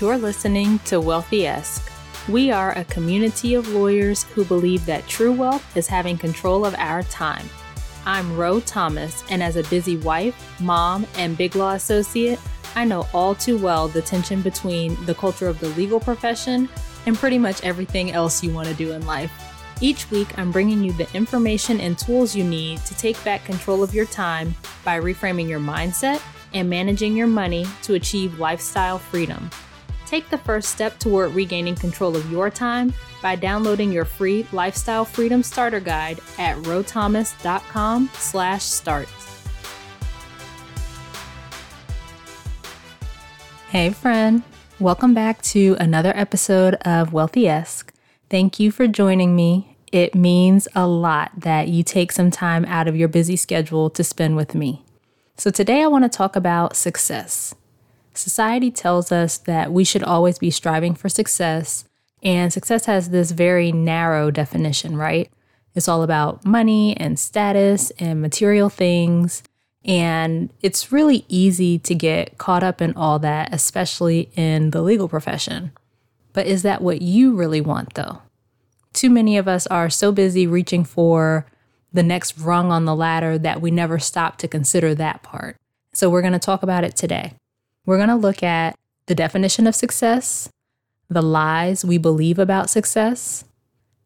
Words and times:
You're 0.00 0.18
listening 0.18 0.80
to 0.86 1.00
Wealthy 1.00 1.46
Esque. 1.46 1.88
We 2.28 2.50
are 2.50 2.72
a 2.72 2.84
community 2.86 3.54
of 3.54 3.68
lawyers 3.68 4.24
who 4.24 4.44
believe 4.44 4.84
that 4.86 5.06
true 5.06 5.30
wealth 5.30 5.76
is 5.76 5.86
having 5.86 6.18
control 6.18 6.66
of 6.66 6.74
our 6.78 7.04
time. 7.04 7.48
I'm 8.04 8.36
Ro 8.36 8.58
Thomas, 8.58 9.22
and 9.30 9.40
as 9.40 9.54
a 9.54 9.62
busy 9.64 9.96
wife, 9.98 10.60
mom, 10.60 11.06
and 11.16 11.38
big 11.38 11.54
law 11.54 11.74
associate, 11.74 12.40
I 12.74 12.84
know 12.84 13.06
all 13.14 13.36
too 13.36 13.56
well 13.56 13.86
the 13.86 14.02
tension 14.02 14.42
between 14.42 15.02
the 15.06 15.14
culture 15.14 15.46
of 15.46 15.60
the 15.60 15.68
legal 15.68 16.00
profession 16.00 16.68
and 17.06 17.16
pretty 17.16 17.38
much 17.38 17.62
everything 17.62 18.10
else 18.10 18.42
you 18.42 18.52
want 18.52 18.66
to 18.66 18.74
do 18.74 18.92
in 18.92 19.06
life. 19.06 19.30
Each 19.80 20.10
week, 20.10 20.36
I'm 20.36 20.50
bringing 20.50 20.82
you 20.82 20.92
the 20.92 21.10
information 21.14 21.78
and 21.78 21.96
tools 21.96 22.34
you 22.34 22.42
need 22.42 22.78
to 22.86 22.96
take 22.96 23.22
back 23.22 23.44
control 23.44 23.84
of 23.84 23.94
your 23.94 24.06
time 24.06 24.56
by 24.84 24.98
reframing 24.98 25.48
your 25.48 25.60
mindset 25.60 26.20
and 26.52 26.68
managing 26.68 27.16
your 27.16 27.28
money 27.28 27.64
to 27.82 27.94
achieve 27.94 28.40
lifestyle 28.40 28.98
freedom. 28.98 29.50
Take 30.14 30.30
the 30.30 30.38
first 30.38 30.68
step 30.68 31.00
toward 31.00 31.32
regaining 31.34 31.74
control 31.74 32.16
of 32.16 32.30
your 32.30 32.48
time 32.48 32.94
by 33.20 33.34
downloading 33.34 33.90
your 33.90 34.04
free 34.04 34.46
Lifestyle 34.52 35.04
Freedom 35.04 35.42
Starter 35.42 35.80
Guide 35.80 36.20
at 36.38 36.56
rothomas.com 36.58 38.08
slash 38.12 38.62
start. 38.62 39.08
Hey 43.70 43.90
friend, 43.90 44.44
welcome 44.78 45.14
back 45.14 45.42
to 45.42 45.76
another 45.80 46.12
episode 46.14 46.74
of 46.82 47.12
Wealthy-esque. 47.12 47.92
Thank 48.30 48.60
you 48.60 48.70
for 48.70 48.86
joining 48.86 49.34
me. 49.34 49.76
It 49.90 50.14
means 50.14 50.68
a 50.76 50.86
lot 50.86 51.32
that 51.38 51.66
you 51.66 51.82
take 51.82 52.12
some 52.12 52.30
time 52.30 52.64
out 52.66 52.86
of 52.86 52.94
your 52.94 53.08
busy 53.08 53.34
schedule 53.34 53.90
to 53.90 54.04
spend 54.04 54.36
with 54.36 54.54
me. 54.54 54.84
So 55.36 55.50
today 55.50 55.82
I 55.82 55.88
want 55.88 56.04
to 56.04 56.08
talk 56.08 56.36
about 56.36 56.76
success. 56.76 57.56
Society 58.14 58.70
tells 58.70 59.10
us 59.12 59.38
that 59.38 59.72
we 59.72 59.84
should 59.84 60.02
always 60.02 60.38
be 60.38 60.50
striving 60.50 60.94
for 60.94 61.08
success, 61.08 61.84
and 62.22 62.52
success 62.52 62.86
has 62.86 63.10
this 63.10 63.32
very 63.32 63.72
narrow 63.72 64.30
definition, 64.30 64.96
right? 64.96 65.30
It's 65.74 65.88
all 65.88 66.02
about 66.02 66.44
money 66.44 66.96
and 66.96 67.18
status 67.18 67.90
and 67.98 68.22
material 68.22 68.68
things. 68.68 69.42
And 69.84 70.50
it's 70.62 70.92
really 70.92 71.26
easy 71.28 71.78
to 71.80 71.94
get 71.94 72.38
caught 72.38 72.62
up 72.62 72.80
in 72.80 72.94
all 72.94 73.18
that, 73.18 73.52
especially 73.52 74.30
in 74.34 74.70
the 74.70 74.80
legal 74.80 75.08
profession. 75.08 75.72
But 76.32 76.46
is 76.46 76.62
that 76.62 76.80
what 76.80 77.02
you 77.02 77.34
really 77.34 77.60
want, 77.60 77.94
though? 77.94 78.22
Too 78.92 79.10
many 79.10 79.36
of 79.36 79.46
us 79.46 79.66
are 79.66 79.90
so 79.90 80.10
busy 80.10 80.46
reaching 80.46 80.84
for 80.84 81.46
the 81.92 82.02
next 82.02 82.38
rung 82.38 82.72
on 82.72 82.86
the 82.86 82.94
ladder 82.94 83.36
that 83.38 83.60
we 83.60 83.70
never 83.70 83.98
stop 83.98 84.38
to 84.38 84.48
consider 84.48 84.94
that 84.94 85.22
part. 85.22 85.56
So, 85.92 86.08
we're 86.08 86.22
going 86.22 86.32
to 86.32 86.38
talk 86.38 86.62
about 86.62 86.82
it 86.82 86.96
today. 86.96 87.34
We're 87.86 87.98
going 87.98 88.08
to 88.08 88.14
look 88.14 88.42
at 88.42 88.78
the 89.06 89.14
definition 89.14 89.66
of 89.66 89.74
success, 89.74 90.48
the 91.10 91.22
lies 91.22 91.84
we 91.84 91.98
believe 91.98 92.38
about 92.38 92.70
success, 92.70 93.44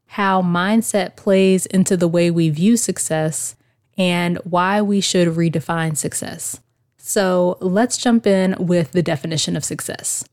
how 0.06 0.42
mindset 0.42 1.16
plays 1.16 1.66
into 1.66 1.96
the 1.96 2.08
way 2.08 2.30
we 2.30 2.50
view 2.50 2.76
success, 2.76 3.54
and 3.96 4.38
why 4.38 4.80
we 4.82 5.00
should 5.00 5.28
redefine 5.28 5.96
success. 5.96 6.60
So 6.96 7.56
let's 7.60 7.96
jump 7.96 8.26
in 8.26 8.54
with 8.58 8.92
the 8.92 9.02
definition 9.02 9.56
of 9.56 9.64
success. 9.64 10.24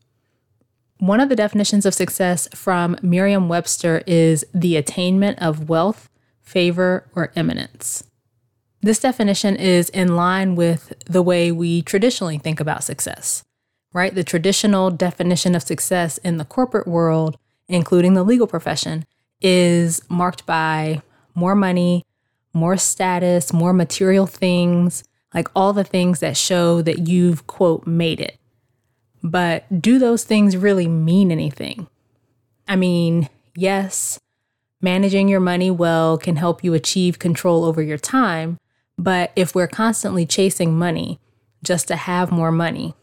One 0.98 1.20
of 1.20 1.28
the 1.28 1.36
definitions 1.36 1.86
of 1.86 1.94
success 1.94 2.48
from 2.54 2.96
Merriam 3.02 3.48
Webster 3.48 4.02
is 4.06 4.44
the 4.54 4.76
attainment 4.76 5.38
of 5.40 5.68
wealth, 5.68 6.08
favor, 6.40 7.06
or 7.14 7.32
eminence. 7.36 8.04
This 8.86 9.00
definition 9.00 9.56
is 9.56 9.88
in 9.88 10.14
line 10.14 10.54
with 10.54 10.92
the 11.06 11.20
way 11.20 11.50
we 11.50 11.82
traditionally 11.82 12.38
think 12.38 12.60
about 12.60 12.84
success, 12.84 13.42
right? 13.92 14.14
The 14.14 14.22
traditional 14.22 14.92
definition 14.92 15.56
of 15.56 15.64
success 15.64 16.18
in 16.18 16.36
the 16.36 16.44
corporate 16.44 16.86
world, 16.86 17.36
including 17.66 18.14
the 18.14 18.22
legal 18.22 18.46
profession, 18.46 19.04
is 19.40 20.08
marked 20.08 20.46
by 20.46 21.02
more 21.34 21.56
money, 21.56 22.04
more 22.52 22.76
status, 22.76 23.52
more 23.52 23.72
material 23.72 24.24
things, 24.24 25.02
like 25.34 25.48
all 25.56 25.72
the 25.72 25.82
things 25.82 26.20
that 26.20 26.36
show 26.36 26.80
that 26.82 27.08
you've, 27.08 27.48
quote, 27.48 27.88
made 27.88 28.20
it. 28.20 28.38
But 29.20 29.82
do 29.82 29.98
those 29.98 30.22
things 30.22 30.56
really 30.56 30.86
mean 30.86 31.32
anything? 31.32 31.88
I 32.68 32.76
mean, 32.76 33.30
yes, 33.56 34.20
managing 34.80 35.26
your 35.26 35.40
money 35.40 35.72
well 35.72 36.16
can 36.16 36.36
help 36.36 36.62
you 36.62 36.72
achieve 36.72 37.18
control 37.18 37.64
over 37.64 37.82
your 37.82 37.98
time, 37.98 38.58
but 38.98 39.32
if 39.36 39.54
we're 39.54 39.66
constantly 39.66 40.26
chasing 40.26 40.78
money 40.78 41.20
just 41.62 41.88
to 41.88 41.96
have 41.96 42.30
more 42.30 42.52
money, 42.52 42.94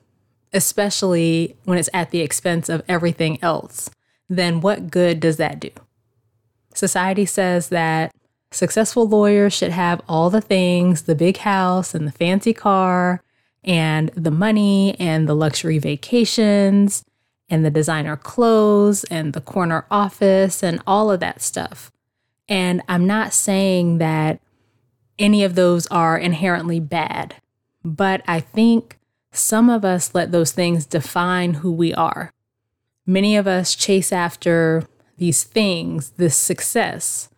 especially 0.51 1.55
when 1.65 1.77
it's 1.77 1.89
at 1.93 2.11
the 2.11 2.21
expense 2.21 2.69
of 2.69 2.83
everything 2.87 3.41
else, 3.41 3.89
then 4.29 4.61
what 4.61 4.89
good 4.89 5.19
does 5.19 5.37
that 5.37 5.59
do? 5.59 5.69
Society 6.73 7.25
says 7.25 7.69
that 7.69 8.13
successful 8.51 9.07
lawyers 9.07 9.53
should 9.53 9.71
have 9.71 10.01
all 10.07 10.29
the 10.29 10.41
things 10.41 11.03
the 11.03 11.15
big 11.15 11.37
house 11.37 11.93
and 11.93 12.07
the 12.07 12.11
fancy 12.11 12.53
car 12.53 13.21
and 13.63 14.09
the 14.15 14.31
money 14.31 14.95
and 14.99 15.27
the 15.27 15.35
luxury 15.35 15.77
vacations 15.79 17.03
and 17.49 17.65
the 17.65 17.71
designer 17.71 18.17
clothes 18.17 19.03
and 19.05 19.33
the 19.33 19.41
corner 19.41 19.85
office 19.91 20.63
and 20.63 20.81
all 20.85 21.11
of 21.11 21.19
that 21.19 21.41
stuff. 21.41 21.91
And 22.49 22.81
I'm 22.87 23.07
not 23.07 23.33
saying 23.33 23.99
that 23.99 24.39
any 25.23 25.45
of 25.45 25.55
those 25.55 25.87
are 25.87 26.17
inherently 26.17 26.81
bad. 26.81 27.35
But 27.83 28.21
I 28.27 28.41
think 28.41 28.99
some 29.31 29.69
of 29.69 29.85
us 29.85 30.13
let 30.13 30.33
those 30.33 30.51
things 30.51 30.85
define 30.85 31.55
who 31.55 31.71
we 31.71 31.93
are. 31.93 32.33
Many 33.07 33.37
of 33.37 33.47
us 33.47 33.73
chase 33.73 34.11
after 34.11 34.83
these 35.17 35.45
things, 35.45 36.11
this 36.17 36.35
success, 36.35 37.29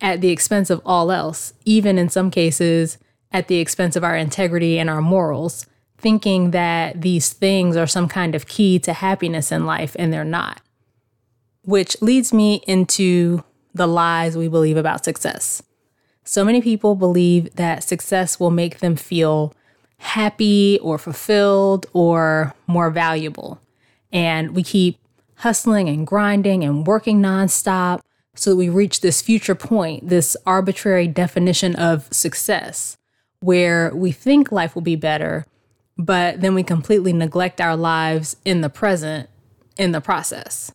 at 0.00 0.20
the 0.20 0.30
expense 0.30 0.70
of 0.70 0.82
all 0.84 1.12
else, 1.12 1.54
even 1.64 1.98
in 1.98 2.08
some 2.08 2.32
cases 2.32 2.98
at 3.30 3.46
the 3.46 3.58
expense 3.58 3.94
of 3.94 4.02
our 4.02 4.16
integrity 4.16 4.78
and 4.78 4.90
our 4.90 5.00
morals, 5.00 5.66
thinking 5.96 6.50
that 6.50 7.00
these 7.00 7.32
things 7.32 7.76
are 7.76 7.86
some 7.86 8.08
kind 8.08 8.34
of 8.34 8.46
key 8.46 8.78
to 8.80 8.92
happiness 8.92 9.52
in 9.52 9.64
life, 9.64 9.94
and 9.98 10.12
they're 10.12 10.24
not. 10.24 10.60
Which 11.62 12.00
leads 12.02 12.32
me 12.32 12.62
into 12.66 13.44
the 13.72 13.86
lies 13.86 14.36
we 14.36 14.48
believe 14.48 14.76
about 14.76 15.04
success. 15.04 15.62
So 16.24 16.44
many 16.44 16.62
people 16.62 16.94
believe 16.94 17.54
that 17.56 17.84
success 17.84 18.40
will 18.40 18.50
make 18.50 18.78
them 18.78 18.96
feel 18.96 19.54
happy 19.98 20.78
or 20.82 20.98
fulfilled 20.98 21.86
or 21.92 22.54
more 22.66 22.90
valuable. 22.90 23.60
And 24.12 24.54
we 24.54 24.62
keep 24.62 24.98
hustling 25.36 25.88
and 25.88 26.06
grinding 26.06 26.64
and 26.64 26.86
working 26.86 27.20
nonstop 27.20 28.00
so 28.34 28.50
that 28.50 28.56
we 28.56 28.68
reach 28.68 29.00
this 29.00 29.22
future 29.22 29.54
point, 29.54 30.08
this 30.08 30.36
arbitrary 30.46 31.06
definition 31.06 31.76
of 31.76 32.12
success, 32.12 32.96
where 33.40 33.94
we 33.94 34.10
think 34.10 34.50
life 34.50 34.74
will 34.74 34.82
be 34.82 34.96
better, 34.96 35.46
but 35.96 36.40
then 36.40 36.54
we 36.54 36.62
completely 36.62 37.12
neglect 37.12 37.60
our 37.60 37.76
lives 37.76 38.36
in 38.44 38.60
the 38.60 38.70
present 38.70 39.28
in 39.76 39.92
the 39.92 40.00
process. 40.00 40.72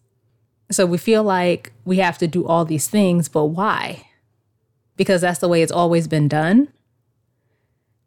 So 0.72 0.86
we 0.86 0.98
feel 0.98 1.24
like 1.24 1.72
we 1.84 1.98
have 1.98 2.18
to 2.20 2.28
do 2.28 2.46
all 2.46 2.64
these 2.66 2.88
things, 2.88 3.28
but 3.28 3.46
why? 3.46 4.06
Because 5.00 5.22
that's 5.22 5.40
the 5.40 5.48
way 5.48 5.62
it's 5.62 5.72
always 5.72 6.10
been 6.10 6.28
done. 6.28 6.68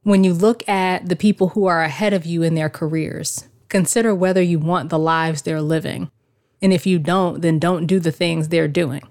When 0.02 0.24
you 0.24 0.34
look 0.34 0.68
at 0.68 1.08
the 1.08 1.16
people 1.16 1.48
who 1.48 1.64
are 1.64 1.82
ahead 1.82 2.12
of 2.12 2.26
you 2.26 2.42
in 2.42 2.54
their 2.54 2.68
careers, 2.68 3.48
consider 3.70 4.14
whether 4.14 4.42
you 4.42 4.58
want 4.58 4.90
the 4.90 4.98
lives 4.98 5.40
they're 5.40 5.62
living. 5.62 6.10
And 6.60 6.70
if 6.70 6.86
you 6.86 6.98
don't, 6.98 7.40
then 7.40 7.58
don't 7.58 7.86
do 7.86 7.98
the 7.98 8.12
things 8.12 8.48
they're 8.48 8.68
doing. 8.68 9.08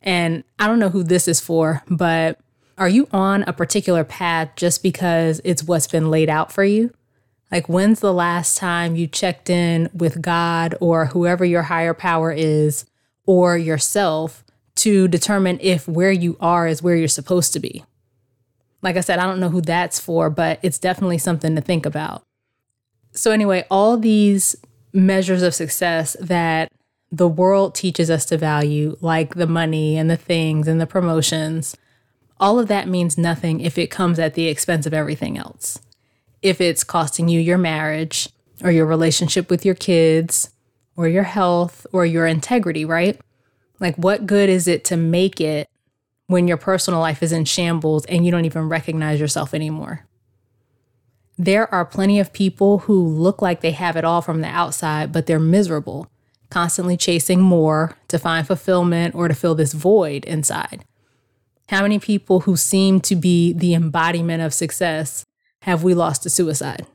And 0.00 0.44
I 0.60 0.68
don't 0.68 0.78
know 0.78 0.90
who 0.90 1.02
this 1.02 1.26
is 1.26 1.40
for, 1.40 1.82
but 1.88 2.38
are 2.78 2.88
you 2.88 3.08
on 3.10 3.42
a 3.48 3.52
particular 3.52 4.04
path 4.04 4.50
just 4.54 4.80
because 4.80 5.40
it's 5.44 5.64
what's 5.64 5.88
been 5.88 6.08
laid 6.08 6.30
out 6.30 6.52
for 6.52 6.62
you? 6.62 6.94
Like, 7.50 7.68
when's 7.68 7.98
the 7.98 8.14
last 8.14 8.56
time 8.56 8.94
you 8.94 9.08
checked 9.08 9.50
in 9.50 9.90
with 9.92 10.22
God 10.22 10.76
or 10.80 11.06
whoever 11.06 11.44
your 11.44 11.62
higher 11.62 11.94
power 11.94 12.30
is 12.30 12.84
or 13.26 13.58
yourself 13.58 14.44
to 14.82 15.06
determine 15.06 15.58
if 15.60 15.86
where 15.86 16.10
you 16.10 16.36
are 16.40 16.66
is 16.66 16.82
where 16.82 16.96
you're 16.96 17.06
supposed 17.06 17.52
to 17.52 17.60
be. 17.60 17.84
Like 18.82 18.96
I 18.96 19.00
said, 19.00 19.20
I 19.20 19.26
don't 19.26 19.38
know 19.38 19.48
who 19.48 19.60
that's 19.60 20.00
for, 20.00 20.28
but 20.28 20.58
it's 20.62 20.78
definitely 20.78 21.18
something 21.18 21.54
to 21.54 21.60
think 21.60 21.86
about. 21.86 22.22
So, 23.12 23.30
anyway, 23.30 23.64
all 23.70 23.96
these 23.96 24.56
measures 24.92 25.42
of 25.42 25.54
success 25.54 26.16
that 26.20 26.72
the 27.12 27.28
world 27.28 27.76
teaches 27.76 28.10
us 28.10 28.24
to 28.26 28.36
value, 28.36 28.96
like 29.00 29.34
the 29.34 29.46
money 29.46 29.96
and 29.96 30.10
the 30.10 30.16
things 30.16 30.66
and 30.66 30.80
the 30.80 30.86
promotions, 30.86 31.76
all 32.40 32.58
of 32.58 32.66
that 32.66 32.88
means 32.88 33.16
nothing 33.16 33.60
if 33.60 33.78
it 33.78 33.88
comes 33.88 34.18
at 34.18 34.34
the 34.34 34.48
expense 34.48 34.84
of 34.84 34.92
everything 34.94 35.38
else. 35.38 35.78
If 36.40 36.60
it's 36.60 36.82
costing 36.82 37.28
you 37.28 37.38
your 37.38 37.58
marriage 37.58 38.28
or 38.64 38.72
your 38.72 38.86
relationship 38.86 39.48
with 39.48 39.64
your 39.64 39.76
kids 39.76 40.50
or 40.96 41.06
your 41.06 41.22
health 41.22 41.86
or 41.92 42.04
your 42.04 42.26
integrity, 42.26 42.84
right? 42.84 43.20
Like, 43.82 43.96
what 43.96 44.26
good 44.26 44.48
is 44.48 44.68
it 44.68 44.84
to 44.84 44.96
make 44.96 45.40
it 45.40 45.68
when 46.28 46.46
your 46.46 46.56
personal 46.56 47.00
life 47.00 47.20
is 47.20 47.32
in 47.32 47.44
shambles 47.44 48.06
and 48.06 48.24
you 48.24 48.30
don't 48.30 48.44
even 48.44 48.68
recognize 48.68 49.18
yourself 49.18 49.52
anymore? 49.52 50.06
There 51.36 51.72
are 51.74 51.84
plenty 51.84 52.20
of 52.20 52.32
people 52.32 52.78
who 52.78 53.04
look 53.04 53.42
like 53.42 53.60
they 53.60 53.72
have 53.72 53.96
it 53.96 54.04
all 54.04 54.22
from 54.22 54.40
the 54.40 54.46
outside, 54.46 55.10
but 55.10 55.26
they're 55.26 55.40
miserable, 55.40 56.06
constantly 56.48 56.96
chasing 56.96 57.40
more 57.40 57.96
to 58.06 58.20
find 58.20 58.46
fulfillment 58.46 59.16
or 59.16 59.26
to 59.26 59.34
fill 59.34 59.56
this 59.56 59.72
void 59.72 60.24
inside. 60.26 60.84
How 61.68 61.82
many 61.82 61.98
people 61.98 62.40
who 62.40 62.56
seem 62.56 63.00
to 63.00 63.16
be 63.16 63.52
the 63.52 63.74
embodiment 63.74 64.44
of 64.44 64.54
success 64.54 65.24
have 65.62 65.82
we 65.82 65.92
lost 65.92 66.22
to 66.22 66.30
suicide? 66.30 66.86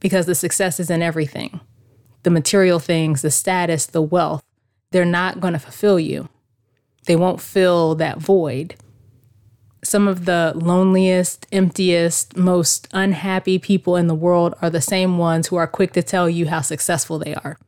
Because 0.00 0.26
the 0.26 0.34
success 0.34 0.78
is 0.78 0.90
in 0.90 1.00
everything 1.00 1.60
the 2.24 2.30
material 2.30 2.78
things, 2.78 3.22
the 3.22 3.30
status, 3.30 3.86
the 3.86 4.02
wealth, 4.02 4.42
they're 4.94 5.04
not 5.04 5.40
going 5.40 5.52
to 5.52 5.58
fulfill 5.58 6.00
you. 6.00 6.30
They 7.04 7.16
won't 7.16 7.42
fill 7.42 7.94
that 7.96 8.18
void 8.18 8.76
some 9.84 10.08
of 10.08 10.24
the 10.24 10.52
loneliest, 10.56 11.46
emptiest, 11.52 12.36
most 12.36 12.88
unhappy 12.92 13.58
people 13.58 13.96
in 13.96 14.06
the 14.06 14.14
world 14.14 14.54
are 14.62 14.70
the 14.70 14.80
same 14.80 15.18
ones 15.18 15.48
who 15.48 15.56
are 15.56 15.66
quick 15.66 15.92
to 15.92 16.02
tell 16.02 16.28
you 16.28 16.48
how 16.48 16.62
successful 16.62 17.18
they 17.18 17.34
are. 17.34 17.58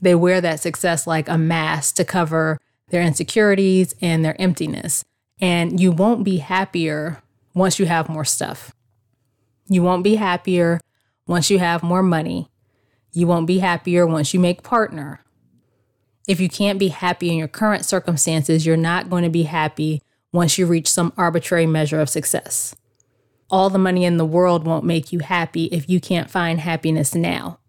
They 0.00 0.14
wear 0.14 0.40
that 0.40 0.60
success 0.60 1.06
like 1.06 1.28
a 1.28 1.38
mask 1.38 1.94
to 1.96 2.04
cover 2.04 2.58
their 2.90 3.02
insecurities 3.02 3.94
and 4.00 4.24
their 4.24 4.40
emptiness. 4.40 5.04
And 5.40 5.78
you 5.78 5.92
won't 5.92 6.24
be 6.24 6.38
happier 6.38 7.22
once 7.54 7.78
you 7.78 7.86
have 7.86 8.08
more 8.08 8.24
stuff. 8.24 8.72
You 9.68 9.82
won't 9.82 10.04
be 10.04 10.16
happier 10.16 10.80
once 11.26 11.50
you 11.50 11.58
have 11.58 11.82
more 11.82 12.02
money. 12.02 12.50
You 13.12 13.26
won't 13.26 13.46
be 13.46 13.58
happier 13.58 14.06
once 14.06 14.34
you 14.34 14.40
make 14.40 14.62
partner. 14.62 15.24
If 16.28 16.40
you 16.40 16.50
can't 16.50 16.78
be 16.78 16.88
happy 16.88 17.30
in 17.30 17.38
your 17.38 17.48
current 17.48 17.86
circumstances, 17.86 18.66
you're 18.66 18.76
not 18.76 19.08
going 19.08 19.24
to 19.24 19.30
be 19.30 19.44
happy 19.44 20.02
once 20.30 20.58
you 20.58 20.66
reach 20.66 20.86
some 20.86 21.10
arbitrary 21.16 21.66
measure 21.66 22.00
of 22.00 22.10
success. 22.10 22.76
All 23.50 23.70
the 23.70 23.78
money 23.78 24.04
in 24.04 24.18
the 24.18 24.26
world 24.26 24.66
won't 24.66 24.84
make 24.84 25.10
you 25.10 25.20
happy 25.20 25.64
if 25.66 25.88
you 25.88 26.00
can't 26.00 26.30
find 26.30 26.60
happiness 26.60 27.14
now. 27.14 27.60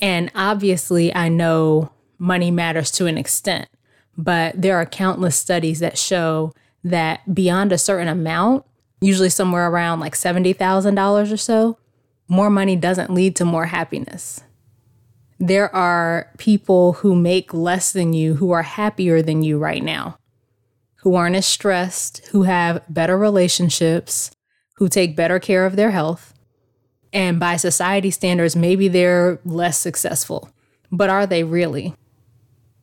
And 0.00 0.32
obviously, 0.34 1.14
I 1.14 1.28
know 1.28 1.92
money 2.16 2.50
matters 2.50 2.90
to 2.92 3.04
an 3.04 3.18
extent, 3.18 3.68
but 4.16 4.60
there 4.60 4.78
are 4.78 4.86
countless 4.86 5.36
studies 5.36 5.80
that 5.80 5.98
show 5.98 6.54
that 6.82 7.34
beyond 7.34 7.72
a 7.72 7.78
certain 7.78 8.08
amount, 8.08 8.64
usually 9.02 9.28
somewhere 9.28 9.68
around 9.68 10.00
like 10.00 10.14
$70,000 10.14 11.30
or 11.30 11.36
so, 11.36 11.76
more 12.26 12.48
money 12.48 12.74
doesn't 12.74 13.12
lead 13.12 13.36
to 13.36 13.44
more 13.44 13.66
happiness. 13.66 14.42
There 15.38 15.74
are 15.74 16.30
people 16.38 16.94
who 16.94 17.14
make 17.14 17.54
less 17.54 17.92
than 17.92 18.12
you 18.12 18.34
who 18.34 18.50
are 18.50 18.62
happier 18.62 19.22
than 19.22 19.42
you 19.42 19.58
right 19.58 19.82
now 19.82 20.18
who 21.02 21.14
aren't 21.14 21.36
as 21.36 21.46
stressed, 21.46 22.26
who 22.28 22.42
have 22.42 22.82
better 22.88 23.16
relationships, 23.16 24.30
who 24.74 24.88
take 24.88 25.16
better 25.16 25.38
care 25.38 25.64
of 25.64 25.76
their 25.76 25.90
health. 25.90 26.34
And 27.12 27.38
by 27.38 27.56
society 27.56 28.10
standards, 28.10 28.56
maybe 28.56 28.88
they're 28.88 29.40
less 29.44 29.78
successful. 29.78 30.50
But 30.90 31.10
are 31.10 31.26
they 31.26 31.44
really? 31.44 31.94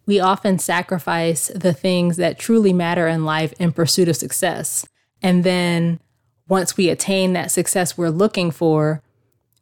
We 0.05 0.19
often 0.19 0.59
sacrifice 0.59 1.47
the 1.47 1.73
things 1.73 2.17
that 2.17 2.39
truly 2.39 2.73
matter 2.73 3.07
in 3.07 3.25
life 3.25 3.53
in 3.59 3.71
pursuit 3.71 4.07
of 4.07 4.15
success. 4.15 4.87
And 5.21 5.43
then 5.43 5.99
once 6.47 6.77
we 6.77 6.89
attain 6.89 7.33
that 7.33 7.51
success 7.51 7.97
we're 7.97 8.09
looking 8.09 8.51
for, 8.51 9.01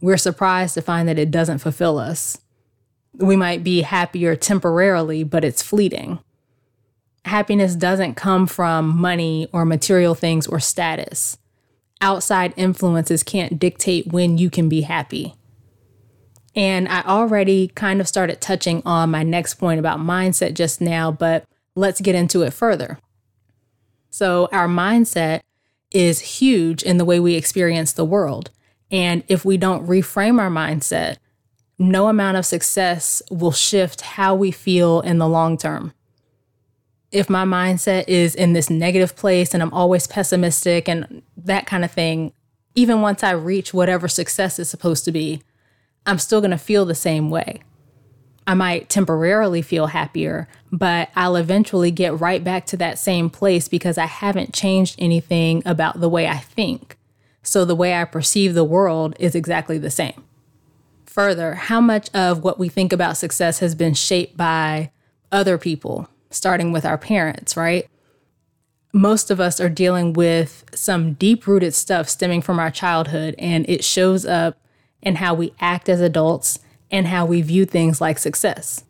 we're 0.02 0.18
surprised 0.18 0.74
to 0.76 0.82
find 0.82 1.08
that 1.08 1.20
it 1.20 1.32
doesn't 1.32 1.60
fulfill 1.60 1.98
us. 1.98 2.38
We 3.16 3.36
might 3.36 3.64
be 3.64 3.82
happier 3.82 4.36
temporarily, 4.36 5.24
but 5.24 5.46
it's 5.46 5.62
fleeting 5.62 6.20
happiness 7.26 7.76
doesn't 7.76 8.16
come 8.16 8.48
from 8.48 8.98
money 8.98 9.48
or 9.52 9.66
material 9.66 10.16
things 10.16 10.48
or 10.48 10.60
status. 10.60 11.38
Outside 12.02 12.54
influences 12.58 13.24
can't 13.24 13.60
dictate 13.60 14.08
when 14.08 14.38
you 14.38 14.50
can 14.50 14.68
be 14.68 14.82
happy. 14.82 15.36
And 16.56 16.88
I 16.88 17.02
already 17.02 17.70
kind 17.70 18.02
of 18.02 18.08
started 18.08 18.42
touching 18.42 18.82
on 18.86 19.10
my 19.10 19.24
next 19.24 19.56
point 19.56 19.80
about 19.80 20.00
mindset 20.00 20.54
just 20.54 20.82
now, 20.82 21.12
but 21.12 21.46
let's 21.76 22.02
get 22.02 22.14
into 22.14 22.44
it 22.44 22.54
further. 22.54 23.00
So, 24.12 24.48
our 24.52 24.68
mindset 24.68 25.42
is 25.90 26.20
huge 26.20 26.84
in 26.84 26.98
the 26.98 27.06
way 27.06 27.20
we 27.20 27.34
experience 27.34 27.94
the 27.94 28.06
world. 28.06 28.52
And 28.92 29.24
if 29.28 29.44
we 29.44 29.58
don't 29.58 29.88
reframe 29.88 30.40
our 30.40 30.52
mindset, 30.52 31.18
no 31.80 32.08
amount 32.08 32.38
of 32.38 32.46
success 32.46 33.22
will 33.30 33.52
shift 33.52 34.02
how 34.02 34.36
we 34.36 34.52
feel 34.52 35.02
in 35.02 35.18
the 35.18 35.28
long 35.28 35.58
term 35.58 35.94
if 37.14 37.30
my 37.30 37.46
mindset 37.46 38.06
is 38.08 38.34
in 38.34 38.54
this 38.54 38.72
negative 38.72 39.16
place 39.16 39.54
and 39.54 39.62
I'm 39.62 39.74
always 39.74 40.08
pessimistic 40.08 40.90
and 40.90 41.22
that 41.38 41.68
kind 41.68 41.86
of 41.86 41.92
thing, 41.92 42.34
even 42.74 43.02
once 43.02 43.24
I 43.24 43.32
reach 43.32 43.74
whatever 43.74 44.08
success 44.08 44.58
is 44.58 44.68
supposed 44.68 45.06
to 45.06 45.12
be, 45.12 45.44
I'm 46.08 46.18
still 46.18 46.42
going 46.42 46.52
to 46.52 46.58
feel 46.58 46.86
the 46.86 46.96
same 46.96 47.30
way. 47.30 47.62
I 48.48 48.56
might 48.56 48.90
temporarily 48.90 49.62
feel 49.62 49.88
happier, 49.88 50.50
but 50.72 51.10
I'll 51.16 51.36
eventually 51.36 51.92
get 51.92 52.20
right 52.20 52.44
back 52.44 52.66
to 52.68 52.78
that 52.78 52.98
same 52.98 53.30
place 53.30 53.68
because 53.68 54.00
I 54.00 54.08
haven't 54.08 54.54
changed 54.54 54.96
anything 54.98 55.62
about 55.68 56.02
the 56.02 56.10
way 56.10 56.28
I 56.28 56.38
think. 56.38 56.98
So 57.44 57.64
the 57.64 57.76
way 57.76 57.94
I 57.94 58.06
perceive 58.06 58.56
the 58.56 58.64
world 58.64 59.16
is 59.20 59.36
exactly 59.36 59.78
the 59.78 59.92
same. 59.92 60.24
Further, 61.14 61.54
how 61.54 61.80
much 61.80 62.10
of 62.16 62.44
what 62.44 62.58
we 62.58 62.70
think 62.70 62.92
about 62.92 63.18
success 63.18 63.60
has 63.60 63.76
been 63.76 63.94
shaped 63.94 64.36
by 64.36 64.90
other 65.32 65.60
people, 65.60 66.10
starting 66.32 66.72
with 66.72 66.88
our 66.88 66.98
parents, 66.98 67.56
right? 67.56 67.88
Most 68.94 69.30
of 69.30 69.40
us 69.40 69.62
are 69.62 69.70
dealing 69.70 70.14
with 70.14 70.66
some 70.74 71.14
deep 71.14 71.46
rooted 71.46 71.76
stuff 71.76 72.10
stemming 72.10 72.42
from 72.42 72.58
our 72.58 72.72
childhood, 72.72 73.36
and 73.38 73.64
it 73.70 73.84
shows 73.84 74.26
up 74.26 74.58
in 75.04 75.18
how 75.18 75.36
we 75.36 75.54
act 75.60 75.88
as 75.88 76.02
adults 76.02 76.58
and 76.90 77.06
how 77.06 77.28
we 77.28 77.44
view 77.44 77.66
things 77.66 78.02
like 78.02 78.18
success. 78.18 78.84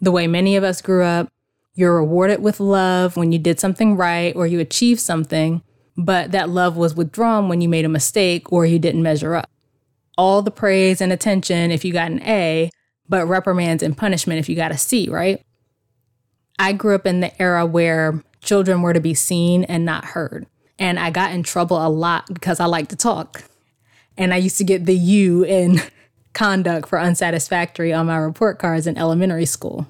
The 0.00 0.12
way 0.12 0.26
many 0.26 0.56
of 0.56 0.64
us 0.64 0.80
grew 0.80 1.04
up, 1.04 1.28
you're 1.74 1.96
rewarded 1.96 2.40
with 2.40 2.60
love 2.60 3.18
when 3.18 3.30
you 3.30 3.38
did 3.38 3.60
something 3.60 3.94
right 3.94 4.34
or 4.34 4.46
you 4.46 4.58
achieved 4.58 5.00
something, 5.00 5.60
but 5.98 6.32
that 6.32 6.48
love 6.48 6.78
was 6.78 6.94
withdrawn 6.94 7.50
when 7.50 7.60
you 7.60 7.68
made 7.68 7.84
a 7.84 7.90
mistake 7.90 8.50
or 8.50 8.64
you 8.64 8.78
didn't 8.78 9.02
measure 9.02 9.34
up. 9.34 9.50
All 10.18 10.42
the 10.42 10.50
praise 10.50 11.00
and 11.00 11.12
attention 11.12 11.70
if 11.70 11.84
you 11.84 11.92
got 11.92 12.10
an 12.10 12.22
A, 12.22 12.70
but 13.08 13.26
reprimands 13.26 13.82
and 13.82 13.96
punishment 13.96 14.38
if 14.38 14.48
you 14.48 14.56
got 14.56 14.72
a 14.72 14.78
C, 14.78 15.08
right? 15.08 15.42
I 16.58 16.72
grew 16.72 16.94
up 16.94 17.06
in 17.06 17.20
the 17.20 17.40
era 17.40 17.64
where 17.64 18.22
children 18.42 18.82
were 18.82 18.92
to 18.92 19.00
be 19.00 19.14
seen 19.14 19.64
and 19.64 19.84
not 19.84 20.04
heard. 20.04 20.46
And 20.78 20.98
I 20.98 21.10
got 21.10 21.32
in 21.32 21.42
trouble 21.42 21.84
a 21.84 21.88
lot 21.88 22.32
because 22.32 22.60
I 22.60 22.66
like 22.66 22.88
to 22.88 22.96
talk. 22.96 23.44
And 24.16 24.32
I 24.32 24.38
used 24.38 24.58
to 24.58 24.64
get 24.64 24.86
the 24.86 24.96
U 24.96 25.44
in 25.44 25.80
conduct 26.32 26.88
for 26.88 26.98
unsatisfactory 26.98 27.92
on 27.92 28.06
my 28.06 28.16
report 28.16 28.58
cards 28.58 28.86
in 28.86 28.96
elementary 28.96 29.46
school. 29.46 29.86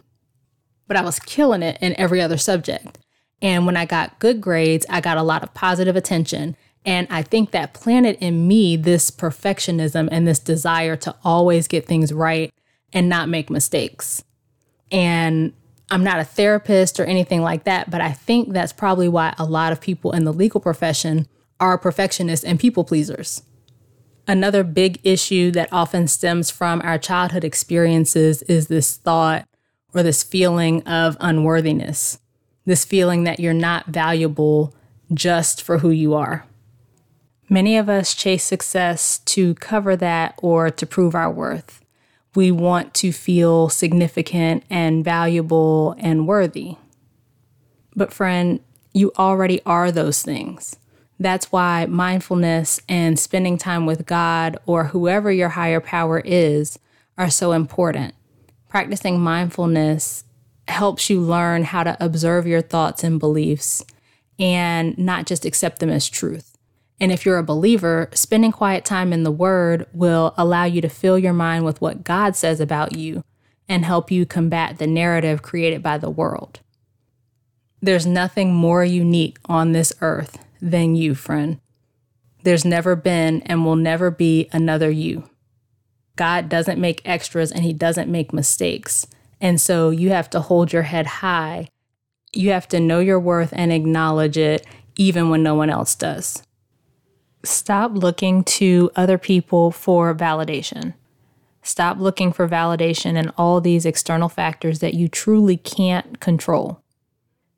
But 0.87 0.97
I 0.97 1.03
was 1.03 1.21
killing 1.21 1.63
it 1.63 1.79
in 1.81 1.99
every 1.99 2.21
other 2.21 2.39
subject. 2.39 2.99
And 3.43 3.67
when 3.67 3.77
I 3.77 3.85
got 3.85 4.19
good 4.19 4.41
grades, 4.41 4.85
I 4.89 5.01
got 5.01 5.17
a 5.17 5.23
lot 5.23 5.43
of 5.43 5.55
positive 5.55 5.97
attention. 5.97 6.57
And 6.85 7.07
I 7.11 7.23
think 7.23 7.51
that 7.51 7.75
planted 7.75 8.17
in 8.21 8.49
me 8.49 8.77
this 8.77 9.11
perfectionism 9.11 10.09
and 10.11 10.27
this 10.27 10.39
desire 10.39 10.97
to 10.97 11.15
always 11.23 11.69
get 11.69 11.87
things 11.87 12.13
right 12.13 12.53
and 12.93 13.09
not 13.09 13.29
make 13.29 13.51
mistakes. 13.51 14.25
And 14.91 15.53
I'm 15.91 16.05
not 16.05 16.21
a 16.21 16.25
therapist 16.25 16.99
or 16.99 17.05
anything 17.05 17.43
like 17.43 17.65
that, 17.65 17.91
but 17.91 18.01
I 18.01 18.13
think 18.13 18.53
that's 18.53 18.73
probably 18.73 19.09
why 19.09 19.35
a 19.39 19.45
lot 19.45 19.73
of 19.73 19.81
people 19.81 20.13
in 20.13 20.25
the 20.25 20.33
legal 20.33 20.61
profession 20.61 21.27
are 21.59 21.77
perfectionists 21.77 22.45
and 22.45 22.59
people 22.59 22.85
pleasers. 22.85 23.43
Another 24.27 24.63
big 24.63 25.01
issue 25.03 25.51
that 25.51 25.69
often 25.73 26.07
stems 26.07 26.51
from 26.51 26.81
our 26.83 26.99
childhood 26.99 27.45
experiences 27.45 28.43
is 28.43 28.69
this 28.69 28.97
thought 28.97 29.47
or 29.93 30.03
this 30.03 30.23
feeling 30.23 30.83
of 30.85 31.17
unworthiness, 31.21 32.19
this 32.65 32.85
feeling 32.85 33.25
that 33.25 33.41
you're 33.41 33.53
not 33.53 33.87
valuable 33.87 34.75
just 35.13 35.61
for 35.61 35.79
who 35.79 35.91
you 35.91 36.15
are. 36.15 36.47
Many 37.51 37.77
of 37.77 37.91
us 37.91 38.15
chase 38.15 38.45
success 38.45 39.19
to 39.27 39.55
cover 39.57 39.97
that 39.97 40.35
or 40.39 40.71
to 40.71 40.87
prove 40.87 41.15
our 41.15 41.31
worth 41.31 41.81
we 42.35 42.51
want 42.51 42.95
to 42.95 43.13
feel 43.13 43.69
significant 43.69 44.65
and 44.71 45.05
valuable 45.05 45.95
and 45.99 46.27
worthy. 46.27 46.77
But, 47.97 48.13
friend, 48.13 48.61
you 48.93 49.13
already 49.19 49.61
are 49.67 49.91
those 49.91 50.23
things. 50.23 50.77
That's 51.19 51.53
why 51.53 51.87
mindfulness 51.87 52.81
and 52.89 53.19
spending 53.19 53.59
time 53.59 53.85
with 53.85 54.07
God 54.07 54.59
or 54.65 54.85
whoever 54.85 55.31
your 55.31 55.51
higher 55.51 55.81
power 55.81 56.21
is 56.25 56.79
are 57.19 57.31
so 57.31 57.53
important. 57.53 58.15
Practicing 58.69 59.21
mindfulness 59.21 60.25
helps 60.69 61.11
you 61.11 61.21
learn 61.21 61.65
how 61.65 61.83
to 61.83 61.97
observe 62.03 62.47
your 62.47 62.63
thoughts 62.63 63.03
and 63.03 63.19
beliefs 63.19 63.85
and 64.39 64.97
not 64.97 65.27
just 65.27 65.45
accept 65.45 65.81
them 65.81 65.91
as 65.91 66.09
truth. 66.09 66.50
And 67.01 67.11
if 67.11 67.25
you're 67.25 67.39
a 67.39 67.43
believer, 67.43 68.11
spending 68.13 68.53
quiet 68.53 68.85
time 68.85 69.13
in 69.13 69.23
the 69.25 69.33
Word 69.33 69.87
will 69.95 70.35
allow 70.37 70.65
you 70.65 70.83
to 70.83 70.89
fill 70.89 71.19
your 71.19 71.33
mind 71.33 71.65
with 71.65 71.81
what 71.81 72.05
God 72.05 72.37
says 72.37 72.61
about 72.61 72.95
you 72.95 73.25
and 73.69 73.85
help 73.85 74.11
you 74.11 74.27
combat 74.27 74.79
the 74.79 74.87
narrative 74.87 75.41
created 75.41 75.83
by 75.83 75.97
the 75.97 76.11
world. 76.11 76.61
There's 77.81 78.05
nothing 78.05 78.53
more 78.53 78.85
unique 78.85 79.39
on 79.47 79.73
this 79.73 79.93
earth 80.03 80.45
than 80.61 80.95
you, 80.95 81.15
friend. 81.15 81.59
There's 82.43 82.65
never 82.65 82.95
been 82.95 83.43
and 83.43 83.65
will 83.65 83.77
never 83.77 84.11
be 84.11 84.49
another 84.53 84.91
you. 84.91 85.29
God 86.17 86.51
doesn't 86.51 86.81
make 86.81 87.01
extras 87.07 87.51
and 87.51 87.65
he 87.65 87.73
doesn't 87.73 88.11
make 88.11 88.35
mistakes. 88.35 89.07
And 89.41 89.59
so 89.59 89.89
you 89.89 90.11
have 90.11 90.29
to 90.31 90.41
hold 90.41 90.73
your 90.73 90.83
head 90.83 91.07
high. 91.07 91.69
You 92.33 92.51
have 92.51 92.69
to 92.69 92.81
know 92.81 93.01
your 93.01 93.19
worth 93.19 93.55
and 93.55 93.73
acknowledge 93.73 94.37
it 94.37 94.67
even 94.97 95.31
when 95.31 95.43
no 95.43 95.55
one 95.55 95.71
else 95.71 95.95
does. 95.95 96.43
Stop 97.43 97.93
looking 97.95 98.45
to 98.45 98.91
other 98.97 99.17
people 99.19 99.71
for 99.71 100.15
validation. 100.15 100.95
Stop 101.63 101.99
looking 101.99 102.33
for 102.33 102.49
validation 102.49 103.17
in 103.17 103.31
all 103.31 103.61
these 103.61 103.87
external 103.87 104.29
factors 104.29 104.81
that 104.81 104.95
you 104.95 105.09
truly 105.09 105.57
can't 105.57 106.21
control 106.21 106.83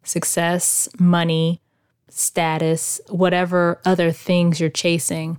success, 0.04 0.88
money, 0.98 1.60
status, 2.08 3.00
whatever 3.08 3.80
other 3.84 4.10
things 4.10 4.60
you're 4.60 4.68
chasing. 4.68 5.38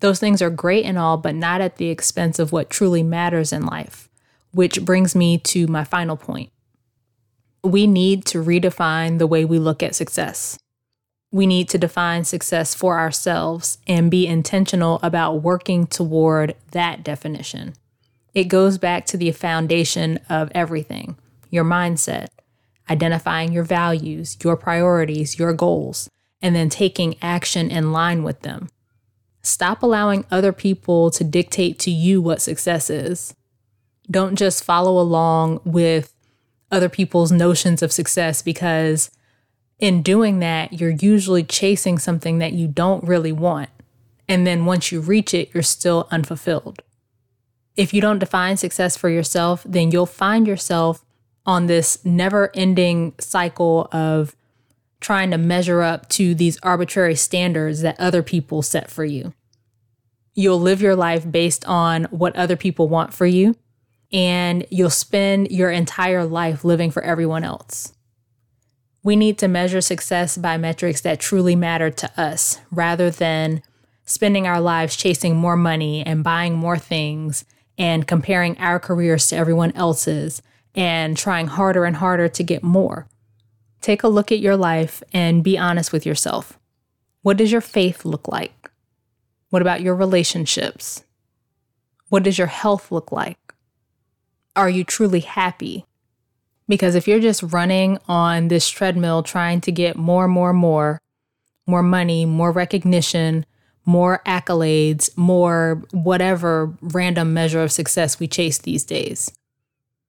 Those 0.00 0.18
things 0.18 0.42
are 0.42 0.50
great 0.50 0.84
and 0.84 0.98
all, 0.98 1.16
but 1.16 1.36
not 1.36 1.60
at 1.60 1.76
the 1.76 1.88
expense 1.88 2.40
of 2.40 2.50
what 2.50 2.68
truly 2.68 3.04
matters 3.04 3.52
in 3.52 3.64
life. 3.64 4.08
Which 4.50 4.84
brings 4.84 5.14
me 5.14 5.38
to 5.38 5.68
my 5.68 5.84
final 5.84 6.16
point. 6.16 6.50
We 7.62 7.86
need 7.86 8.26
to 8.26 8.42
redefine 8.42 9.18
the 9.18 9.26
way 9.28 9.44
we 9.44 9.58
look 9.58 9.82
at 9.82 9.94
success. 9.94 10.58
We 11.32 11.46
need 11.46 11.68
to 11.70 11.78
define 11.78 12.24
success 12.24 12.74
for 12.74 12.98
ourselves 12.98 13.78
and 13.86 14.10
be 14.10 14.26
intentional 14.26 15.00
about 15.02 15.42
working 15.42 15.86
toward 15.86 16.54
that 16.72 17.02
definition. 17.02 17.74
It 18.34 18.44
goes 18.44 18.78
back 18.78 19.06
to 19.06 19.16
the 19.16 19.32
foundation 19.32 20.20
of 20.28 20.52
everything 20.54 21.16
your 21.50 21.64
mindset, 21.64 22.28
identifying 22.88 23.52
your 23.52 23.64
values, 23.64 24.38
your 24.42 24.56
priorities, 24.56 25.38
your 25.38 25.52
goals, 25.52 26.08
and 26.40 26.56
then 26.56 26.70
taking 26.70 27.14
action 27.20 27.70
in 27.70 27.92
line 27.92 28.22
with 28.22 28.40
them. 28.40 28.68
Stop 29.42 29.82
allowing 29.82 30.24
other 30.30 30.52
people 30.52 31.10
to 31.10 31.24
dictate 31.24 31.78
to 31.80 31.90
you 31.90 32.22
what 32.22 32.40
success 32.40 32.88
is. 32.88 33.34
Don't 34.10 34.36
just 34.36 34.64
follow 34.64 34.98
along 34.98 35.60
with 35.64 36.14
other 36.70 36.88
people's 36.88 37.32
notions 37.32 37.82
of 37.82 37.92
success 37.92 38.40
because 38.40 39.10
in 39.82 40.00
doing 40.00 40.38
that, 40.38 40.72
you're 40.72 40.90
usually 40.90 41.42
chasing 41.42 41.98
something 41.98 42.38
that 42.38 42.52
you 42.52 42.68
don't 42.68 43.02
really 43.02 43.32
want. 43.32 43.68
And 44.28 44.46
then 44.46 44.64
once 44.64 44.92
you 44.92 45.00
reach 45.00 45.34
it, 45.34 45.52
you're 45.52 45.64
still 45.64 46.06
unfulfilled. 46.12 46.82
If 47.76 47.92
you 47.92 48.00
don't 48.00 48.20
define 48.20 48.56
success 48.56 48.96
for 48.96 49.08
yourself, 49.08 49.64
then 49.66 49.90
you'll 49.90 50.06
find 50.06 50.46
yourself 50.46 51.04
on 51.44 51.66
this 51.66 52.02
never 52.04 52.52
ending 52.54 53.14
cycle 53.18 53.88
of 53.90 54.36
trying 55.00 55.32
to 55.32 55.36
measure 55.36 55.82
up 55.82 56.08
to 56.10 56.32
these 56.32 56.60
arbitrary 56.62 57.16
standards 57.16 57.80
that 57.80 57.98
other 57.98 58.22
people 58.22 58.62
set 58.62 58.88
for 58.88 59.04
you. 59.04 59.34
You'll 60.32 60.60
live 60.60 60.80
your 60.80 60.94
life 60.94 61.28
based 61.28 61.66
on 61.66 62.04
what 62.04 62.36
other 62.36 62.56
people 62.56 62.88
want 62.88 63.12
for 63.12 63.26
you, 63.26 63.56
and 64.12 64.64
you'll 64.70 64.90
spend 64.90 65.50
your 65.50 65.72
entire 65.72 66.24
life 66.24 66.64
living 66.64 66.92
for 66.92 67.02
everyone 67.02 67.42
else. 67.42 67.92
We 69.02 69.16
need 69.16 69.38
to 69.38 69.48
measure 69.48 69.80
success 69.80 70.36
by 70.36 70.56
metrics 70.56 71.00
that 71.00 71.18
truly 71.18 71.56
matter 71.56 71.90
to 71.90 72.20
us 72.20 72.60
rather 72.70 73.10
than 73.10 73.62
spending 74.04 74.46
our 74.46 74.60
lives 74.60 74.96
chasing 74.96 75.36
more 75.36 75.56
money 75.56 76.04
and 76.06 76.22
buying 76.22 76.54
more 76.54 76.78
things 76.78 77.44
and 77.76 78.06
comparing 78.06 78.56
our 78.58 78.78
careers 78.78 79.26
to 79.28 79.36
everyone 79.36 79.72
else's 79.72 80.40
and 80.74 81.16
trying 81.16 81.48
harder 81.48 81.84
and 81.84 81.96
harder 81.96 82.28
to 82.28 82.44
get 82.44 82.62
more. 82.62 83.08
Take 83.80 84.04
a 84.04 84.08
look 84.08 84.30
at 84.30 84.38
your 84.38 84.56
life 84.56 85.02
and 85.12 85.42
be 85.42 85.58
honest 85.58 85.92
with 85.92 86.06
yourself. 86.06 86.58
What 87.22 87.36
does 87.36 87.50
your 87.50 87.60
faith 87.60 88.04
look 88.04 88.28
like? 88.28 88.70
What 89.50 89.62
about 89.62 89.80
your 89.82 89.96
relationships? 89.96 91.04
What 92.08 92.22
does 92.22 92.38
your 92.38 92.46
health 92.46 92.92
look 92.92 93.10
like? 93.10 93.38
Are 94.54 94.70
you 94.70 94.84
truly 94.84 95.20
happy? 95.20 95.86
Because 96.72 96.94
if 96.94 97.06
you're 97.06 97.20
just 97.20 97.42
running 97.42 97.98
on 98.08 98.48
this 98.48 98.66
treadmill 98.66 99.22
trying 99.22 99.60
to 99.60 99.70
get 99.70 99.94
more, 99.94 100.26
more, 100.26 100.54
more, 100.54 101.02
more 101.66 101.82
money, 101.82 102.24
more 102.24 102.50
recognition, 102.50 103.44
more 103.84 104.22
accolades, 104.24 105.14
more 105.14 105.82
whatever 105.90 106.72
random 106.80 107.34
measure 107.34 107.62
of 107.62 107.70
success 107.70 108.18
we 108.18 108.26
chase 108.26 108.56
these 108.56 108.84
days. 108.84 109.30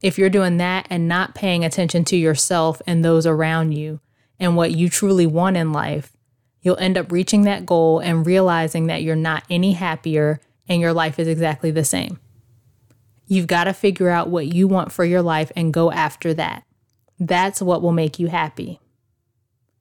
If 0.02 0.18
you're 0.18 0.30
doing 0.30 0.56
that 0.56 0.88
and 0.90 1.06
not 1.06 1.36
paying 1.36 1.66
attention 1.66 2.06
to 2.06 2.16
yourself 2.16 2.82
and 2.88 3.04
those 3.04 3.26
around 3.26 3.74
you 3.74 4.00
and 4.40 4.56
what 4.56 4.72
you 4.72 4.88
truly 4.88 5.28
want 5.28 5.58
in 5.58 5.74
life, 5.74 6.16
you'll 6.62 6.80
end 6.80 6.98
up 6.98 7.12
reaching 7.12 7.42
that 7.42 7.66
goal 7.66 8.00
and 8.00 8.26
realizing 8.26 8.88
that 8.88 9.04
you're 9.04 9.18
not 9.18 9.44
any 9.50 9.74
happier 9.74 10.40
and 10.70 10.80
your 10.80 10.94
life 10.94 11.20
is 11.20 11.28
exactly 11.28 11.72
the 11.72 11.84
same. 11.84 12.22
You've 13.28 13.48
got 13.48 13.66
to 13.66 13.74
figure 13.74 14.10
out 14.10 14.30
what 14.30 14.48
you 14.48 14.68
want 14.68 14.92
for 14.92 15.06
your 15.06 15.22
life 15.22 15.52
and 15.56 15.74
go 15.74 15.92
after 15.92 16.34
that. 16.34 16.64
That's 17.20 17.62
what 17.62 17.82
will 17.82 17.92
make 17.92 18.20
you 18.20 18.28
happy. 18.28 18.80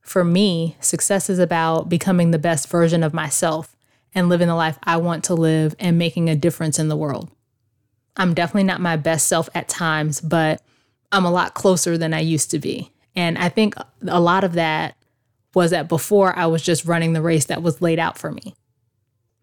For 0.01 0.25
me, 0.25 0.77
success 0.81 1.31
is 1.31 1.39
about 1.39 1.89
becoming 1.89 2.31
the 2.31 2.39
best 2.39 2.69
version 2.69 3.03
of 3.03 3.15
myself 3.15 3.77
and 4.15 4.29
living 4.29 4.49
the 4.49 4.55
life 4.55 4.79
I 4.83 4.97
want 4.97 5.25
to 5.25 5.35
live 5.35 5.75
and 5.79 5.99
making 5.99 6.29
a 6.29 6.37
difference 6.37 6.79
in 6.79 6.89
the 6.89 6.97
world. 6.97 7.31
I'm 8.17 8.35
definitely 8.35 8.65
not 8.65 8.81
my 8.81 8.97
best 8.97 9.27
self 9.27 9.49
at 9.55 9.69
times, 9.69 10.21
but 10.21 10.61
I'm 11.11 11.25
a 11.25 11.31
lot 11.31 11.55
closer 11.55 11.97
than 11.97 12.13
I 12.13 12.21
used 12.21 12.51
to 12.51 12.59
be. 12.59 12.91
And 13.15 13.39
I 13.39 13.49
think 13.49 13.75
a 14.07 14.21
lot 14.21 14.45
of 14.45 14.55
that 14.55 14.97
was 15.55 15.71
that 15.71 15.89
before 15.89 16.37
I 16.37 16.47
was 16.47 16.63
just 16.63 16.85
running 16.85 17.13
the 17.13 17.23
race 17.23 17.47
that 17.47 17.63
was 17.63 17.83
laid 17.83 17.99
out 17.99 18.19
for 18.19 18.31
me. 18.31 18.55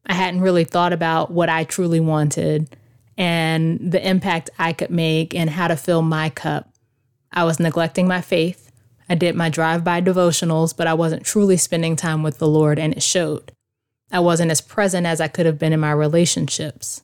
I 0.06 0.13
hadn't 0.13 0.41
really 0.41 0.63
thought 0.63 0.94
about 0.94 1.32
what 1.32 1.50
I 1.50 1.63
truly 1.63 2.00
wanted 2.00 2.75
and 3.20 3.92
the 3.92 4.08
impact 4.08 4.50
I 4.58 4.72
could 4.72 4.90
make 4.90 5.36
and 5.36 5.50
how 5.50 5.68
to 5.68 5.76
fill 5.76 6.02
my 6.02 6.30
cup. 6.30 6.70
I 7.34 7.44
was 7.44 7.60
neglecting 7.60 8.08
my 8.08 8.22
faith. 8.22 8.72
I 9.10 9.16
did 9.16 9.36
my 9.36 9.50
drive 9.50 9.84
by 9.84 10.02
devotionals, 10.02 10.76
but 10.76 10.88
I 10.88 10.94
wasn't 10.94 11.26
truly 11.26 11.58
spending 11.58 11.98
time 11.98 12.24
with 12.24 12.38
the 12.38 12.48
Lord, 12.48 12.80
and 12.80 12.94
it 12.94 13.04
showed. 13.04 13.52
I 14.10 14.22
wasn't 14.22 14.52
as 14.52 14.62
present 14.62 15.06
as 15.06 15.20
I 15.20 15.28
could 15.28 15.46
have 15.46 15.60
been 15.60 15.74
in 15.74 15.82
my 15.82 15.92
relationships. 15.92 17.04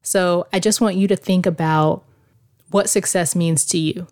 So 0.00 0.46
I 0.52 0.60
just 0.60 0.80
want 0.80 0.96
you 0.96 1.08
to 1.08 1.16
think 1.16 1.44
about 1.44 2.04
what 2.70 2.88
success 2.88 3.34
means 3.34 3.64
to 3.66 3.78
you, 3.78 4.06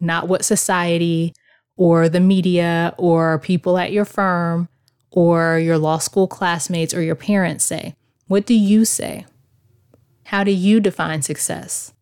not 0.00 0.28
what 0.28 0.44
society 0.44 1.34
or 1.76 2.08
the 2.08 2.20
media 2.20 2.94
or 2.96 3.40
people 3.40 3.76
at 3.76 3.92
your 3.92 4.04
firm 4.04 4.68
or 5.10 5.58
your 5.58 5.78
law 5.78 5.98
school 5.98 6.28
classmates 6.28 6.94
or 6.94 7.02
your 7.02 7.16
parents 7.16 7.64
say. 7.64 7.96
What 8.28 8.46
do 8.46 8.54
you 8.54 8.84
say? 8.84 9.26
How 10.26 10.42
do 10.42 10.50
you 10.50 10.80
define 10.80 11.22
success? 11.22 11.92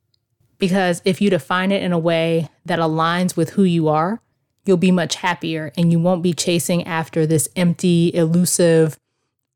Because 0.56 1.02
if 1.04 1.20
you 1.20 1.28
define 1.28 1.70
it 1.70 1.82
in 1.82 1.92
a 1.92 1.98
way 1.98 2.48
that 2.64 2.78
aligns 2.78 3.36
with 3.36 3.50
who 3.50 3.64
you 3.64 3.88
are, 3.88 4.22
you'll 4.64 4.78
be 4.78 4.90
much 4.90 5.16
happier 5.16 5.72
and 5.76 5.92
you 5.92 5.98
won't 5.98 6.22
be 6.22 6.32
chasing 6.32 6.86
after 6.86 7.26
this 7.26 7.50
empty, 7.54 8.10
elusive, 8.14 8.96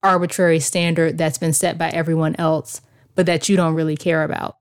arbitrary 0.03 0.61
standard 0.61 1.17
that's 1.17 1.39
been 1.39 1.55
set 1.55 1.79
by 1.79 1.89
everyone 1.89 2.37
else, 2.39 2.83
but 3.15 3.25
that 3.25 3.49
you 3.49 3.57
don't 3.57 3.75
really 3.75 3.97
care 3.97 4.23
about. 4.23 4.59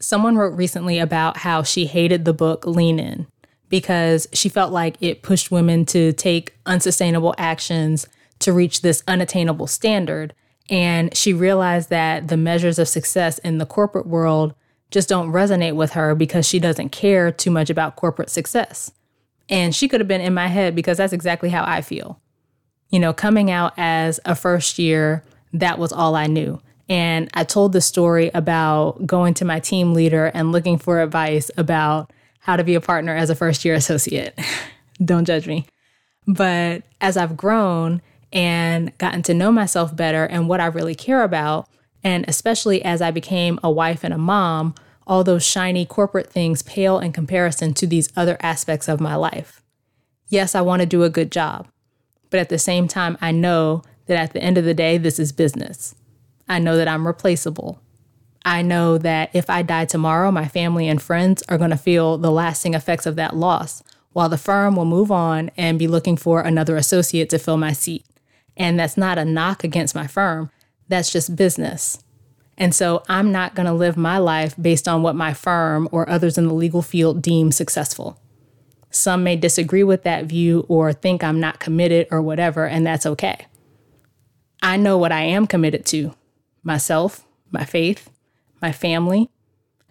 Someone 0.00 0.36
wrote 0.36 0.56
recently 0.56 0.98
about 0.98 1.36
how 1.38 1.62
she 1.62 1.86
hated 1.86 2.24
the 2.24 2.34
book 2.34 2.66
Lean 2.66 2.98
In 2.98 3.28
because 3.68 4.26
she 4.32 4.48
felt 4.48 4.72
like 4.72 4.96
it 5.00 5.22
pushed 5.22 5.52
women 5.52 5.86
to 5.86 6.12
take 6.12 6.56
unsustainable 6.66 7.36
actions 7.38 8.08
to 8.40 8.52
reach 8.52 8.82
this 8.82 9.04
unattainable 9.06 9.68
standard 9.68 10.34
and 10.70 11.14
she 11.16 11.32
realized 11.32 11.90
that 11.90 12.28
the 12.28 12.36
measures 12.36 12.78
of 12.78 12.88
success 12.88 13.38
in 13.38 13.58
the 13.58 13.66
corporate 13.66 14.06
world 14.06 14.54
just 14.90 15.08
don't 15.08 15.32
resonate 15.32 15.74
with 15.74 15.92
her 15.92 16.14
because 16.14 16.46
she 16.46 16.58
doesn't 16.58 16.90
care 16.90 17.32
too 17.32 17.50
much 17.50 17.70
about 17.70 17.96
corporate 17.96 18.30
success. 18.30 18.90
And 19.48 19.74
she 19.74 19.88
could 19.88 20.00
have 20.00 20.08
been 20.08 20.20
in 20.20 20.34
my 20.34 20.46
head 20.46 20.74
because 20.74 20.98
that's 20.98 21.12
exactly 21.12 21.50
how 21.50 21.64
I 21.64 21.80
feel. 21.80 22.20
You 22.90 23.00
know, 23.00 23.12
coming 23.12 23.50
out 23.50 23.72
as 23.76 24.20
a 24.24 24.34
first 24.34 24.78
year, 24.78 25.24
that 25.52 25.78
was 25.78 25.92
all 25.92 26.14
I 26.14 26.26
knew. 26.26 26.60
And 26.88 27.30
I 27.34 27.44
told 27.44 27.72
the 27.72 27.80
story 27.80 28.30
about 28.34 29.06
going 29.06 29.34
to 29.34 29.44
my 29.44 29.60
team 29.60 29.94
leader 29.94 30.26
and 30.26 30.52
looking 30.52 30.78
for 30.78 31.00
advice 31.00 31.50
about 31.56 32.12
how 32.40 32.56
to 32.56 32.64
be 32.64 32.74
a 32.74 32.80
partner 32.80 33.16
as 33.16 33.30
a 33.30 33.34
first 33.34 33.64
year 33.64 33.74
associate. 33.74 34.38
Don't 35.04 35.24
judge 35.24 35.46
me. 35.46 35.66
But 36.26 36.82
as 37.00 37.16
I've 37.16 37.36
grown, 37.36 38.02
and 38.32 38.96
gotten 38.98 39.22
to 39.22 39.34
know 39.34 39.52
myself 39.52 39.94
better 39.94 40.24
and 40.24 40.48
what 40.48 40.60
I 40.60 40.66
really 40.66 40.94
care 40.94 41.22
about. 41.22 41.68
And 42.04 42.24
especially 42.26 42.82
as 42.84 43.00
I 43.00 43.10
became 43.10 43.60
a 43.62 43.70
wife 43.70 44.02
and 44.02 44.12
a 44.12 44.18
mom, 44.18 44.74
all 45.06 45.24
those 45.24 45.44
shiny 45.44 45.84
corporate 45.84 46.30
things 46.30 46.62
pale 46.62 46.98
in 46.98 47.12
comparison 47.12 47.74
to 47.74 47.86
these 47.86 48.08
other 48.16 48.36
aspects 48.40 48.88
of 48.88 49.00
my 49.00 49.14
life. 49.14 49.62
Yes, 50.28 50.54
I 50.54 50.62
want 50.62 50.80
to 50.80 50.86
do 50.86 51.02
a 51.02 51.10
good 51.10 51.30
job, 51.30 51.68
but 52.30 52.40
at 52.40 52.48
the 52.48 52.58
same 52.58 52.88
time, 52.88 53.18
I 53.20 53.32
know 53.32 53.82
that 54.06 54.16
at 54.16 54.32
the 54.32 54.42
end 54.42 54.58
of 54.58 54.64
the 54.64 54.74
day, 54.74 54.98
this 54.98 55.18
is 55.18 55.32
business. 55.32 55.94
I 56.48 56.58
know 56.58 56.76
that 56.76 56.88
I'm 56.88 57.06
replaceable. 57.06 57.80
I 58.44 58.62
know 58.62 58.98
that 58.98 59.30
if 59.32 59.48
I 59.48 59.62
die 59.62 59.84
tomorrow, 59.84 60.32
my 60.32 60.48
family 60.48 60.88
and 60.88 61.00
friends 61.00 61.42
are 61.48 61.58
going 61.58 61.70
to 61.70 61.76
feel 61.76 62.18
the 62.18 62.30
lasting 62.30 62.74
effects 62.74 63.06
of 63.06 63.16
that 63.16 63.36
loss, 63.36 63.82
while 64.12 64.28
the 64.28 64.38
firm 64.38 64.74
will 64.74 64.84
move 64.84 65.12
on 65.12 65.50
and 65.56 65.78
be 65.78 65.86
looking 65.86 66.16
for 66.16 66.40
another 66.40 66.76
associate 66.76 67.30
to 67.30 67.38
fill 67.38 67.56
my 67.56 67.72
seat. 67.72 68.04
And 68.56 68.78
that's 68.78 68.96
not 68.96 69.18
a 69.18 69.24
knock 69.24 69.64
against 69.64 69.94
my 69.94 70.06
firm, 70.06 70.50
that's 70.88 71.10
just 71.10 71.36
business. 71.36 72.02
And 72.58 72.74
so 72.74 73.02
I'm 73.08 73.32
not 73.32 73.54
going 73.54 73.66
to 73.66 73.72
live 73.72 73.96
my 73.96 74.18
life 74.18 74.54
based 74.60 74.86
on 74.86 75.02
what 75.02 75.16
my 75.16 75.32
firm 75.32 75.88
or 75.90 76.08
others 76.08 76.36
in 76.36 76.46
the 76.46 76.54
legal 76.54 76.82
field 76.82 77.22
deem 77.22 77.50
successful. 77.50 78.20
Some 78.90 79.24
may 79.24 79.36
disagree 79.36 79.82
with 79.82 80.02
that 80.02 80.26
view 80.26 80.66
or 80.68 80.92
think 80.92 81.24
I'm 81.24 81.40
not 81.40 81.60
committed 81.60 82.08
or 82.10 82.20
whatever, 82.20 82.66
and 82.66 82.86
that's 82.86 83.06
okay. 83.06 83.46
I 84.62 84.76
know 84.76 84.98
what 84.98 85.12
I 85.12 85.22
am 85.22 85.46
committed 85.46 85.86
to 85.86 86.14
myself, 86.62 87.24
my 87.50 87.64
faith, 87.64 88.10
my 88.60 88.70
family, 88.70 89.30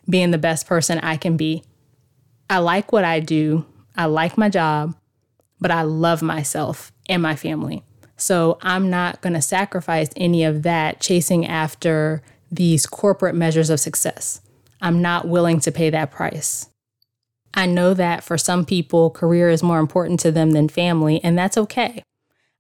being 0.08 0.32
the 0.32 0.38
best 0.38 0.68
person 0.68 1.00
I 1.00 1.18
can 1.18 1.36
be. 1.36 1.64
I 2.50 2.60
like 2.60 2.92
what 2.92 3.04
I 3.04 3.20
do, 3.22 3.66
I 3.96 4.06
like 4.06 4.38
my 4.38 4.50
job, 4.50 4.96
but 5.60 5.72
I 5.72 5.82
love 5.82 6.22
myself 6.22 6.92
and 7.10 7.22
my 7.22 7.36
family. 7.36 7.84
So 8.22 8.60
I'm 8.62 8.92
not 8.92 9.20
going 9.22 9.34
to 9.34 9.42
sacrifice 9.42 10.10
any 10.16 10.44
of 10.44 10.62
that 10.62 11.00
chasing 11.00 11.48
after 11.48 12.22
these 12.52 12.86
corporate 12.86 13.34
measures 13.34 13.72
of 13.72 13.80
success. 13.80 14.42
I'm 14.80 15.02
not 15.02 15.28
willing 15.28 15.60
to 15.62 15.72
pay 15.72 15.90
that 15.90 16.12
price. 16.12 16.68
I 17.56 17.66
know 17.66 17.96
that 17.96 18.24
for 18.24 18.38
some 18.38 18.64
people, 18.64 19.10
career 19.10 19.50
is 19.50 19.64
more 19.64 19.80
important 19.80 20.20
to 20.20 20.32
them 20.32 20.52
than 20.52 20.70
family, 20.70 21.20
and 21.24 21.36
that's 21.36 21.58
okay. 21.58 22.04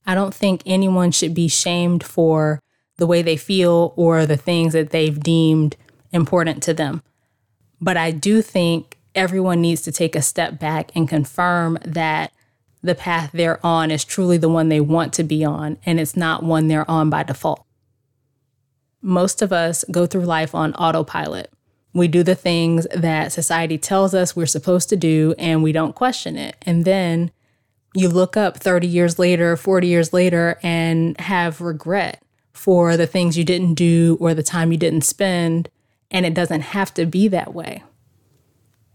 I 0.04 0.16
don't 0.16 0.34
think 0.34 0.64
anyone 0.66 1.12
should 1.12 1.36
be 1.36 1.48
shamed 1.48 2.04
for 2.04 2.60
the 2.98 3.06
way 3.06 3.22
they 3.22 3.38
feel 3.38 3.94
or 3.96 4.26
the 4.26 4.38
things 4.38 4.74
that 4.74 4.90
they've 4.90 5.20
deemed 5.20 5.78
important 6.12 6.64
to 6.64 6.74
them. 6.74 7.04
But 7.80 7.98
I 7.98 8.10
do 8.10 8.42
think 8.42 8.98
everyone 9.14 9.62
needs 9.62 9.84
to 9.84 9.92
take 9.92 10.16
a 10.16 10.24
step 10.24 10.60
back 10.60 10.92
and 10.96 11.08
confirm 11.08 11.78
that 11.86 12.34
the 12.84 12.96
path 12.96 13.32
they're 13.34 13.64
on 13.66 13.92
is 13.92 14.04
truly 14.04 14.38
the 14.38 14.50
one 14.50 14.70
they 14.70 14.82
want 14.82 15.14
to 15.14 15.24
be 15.24 15.46
on 15.46 15.78
and 15.86 16.00
it's 16.00 16.18
not 16.18 16.44
one 16.44 16.68
they're 16.68 16.90
on 16.90 17.10
by 17.10 17.24
default. 17.24 17.66
Most 19.02 19.42
of 19.42 19.52
us 19.52 19.84
go 19.92 20.06
through 20.06 20.26
life 20.26 20.54
on 20.54 20.74
autopilot. 20.76 21.52
We 21.94 22.08
do 22.08 22.24
the 22.24 22.36
things 22.36 22.88
that 22.96 23.32
society 23.32 23.78
tells 23.78 24.14
us 24.14 24.36
we're 24.36 24.46
supposed 24.46 24.90
to 24.90 24.96
do 24.96 25.36
and 25.38 25.62
we 25.62 25.72
don't 25.72 25.96
question 25.96 26.38
it. 26.38 26.56
And 26.62 26.86
then 26.86 27.32
you 27.94 28.08
look 28.08 28.38
up 28.38 28.58
30 28.58 28.88
years 28.88 29.20
later, 29.20 29.58
40 29.58 29.88
years 29.88 30.14
later, 30.14 30.58
and 30.64 31.20
have 31.20 31.60
regret 31.60 32.24
for 32.54 32.96
the 32.96 33.08
things 33.08 33.38
you 33.38 33.44
didn't 33.44 33.74
do 33.74 34.18
or 34.22 34.34
the 34.34 34.44
time 34.44 34.72
you 34.72 34.78
didn't 34.78 35.02
spend. 35.02 35.70
And 36.10 36.26
it 36.26 36.34
doesn't 36.34 36.62
have 36.62 36.94
to 36.96 37.06
be 37.06 37.28
that 37.30 37.54
way. 37.54 37.84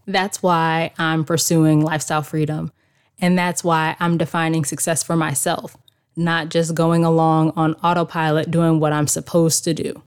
That's 0.07 0.41
why 0.41 0.93
I'm 0.97 1.25
pursuing 1.25 1.81
lifestyle 1.81 2.23
freedom. 2.23 2.71
And 3.19 3.37
that's 3.37 3.63
why 3.63 3.95
I'm 3.99 4.17
defining 4.17 4.65
success 4.65 5.03
for 5.03 5.15
myself, 5.15 5.75
not 6.15 6.49
just 6.49 6.75
going 6.75 7.03
along 7.03 7.53
on 7.55 7.73
autopilot 7.75 8.51
doing 8.51 8.79
what 8.79 8.93
I'm 8.93 9.07
supposed 9.07 9.63
to 9.63 9.73
do. 9.73 10.03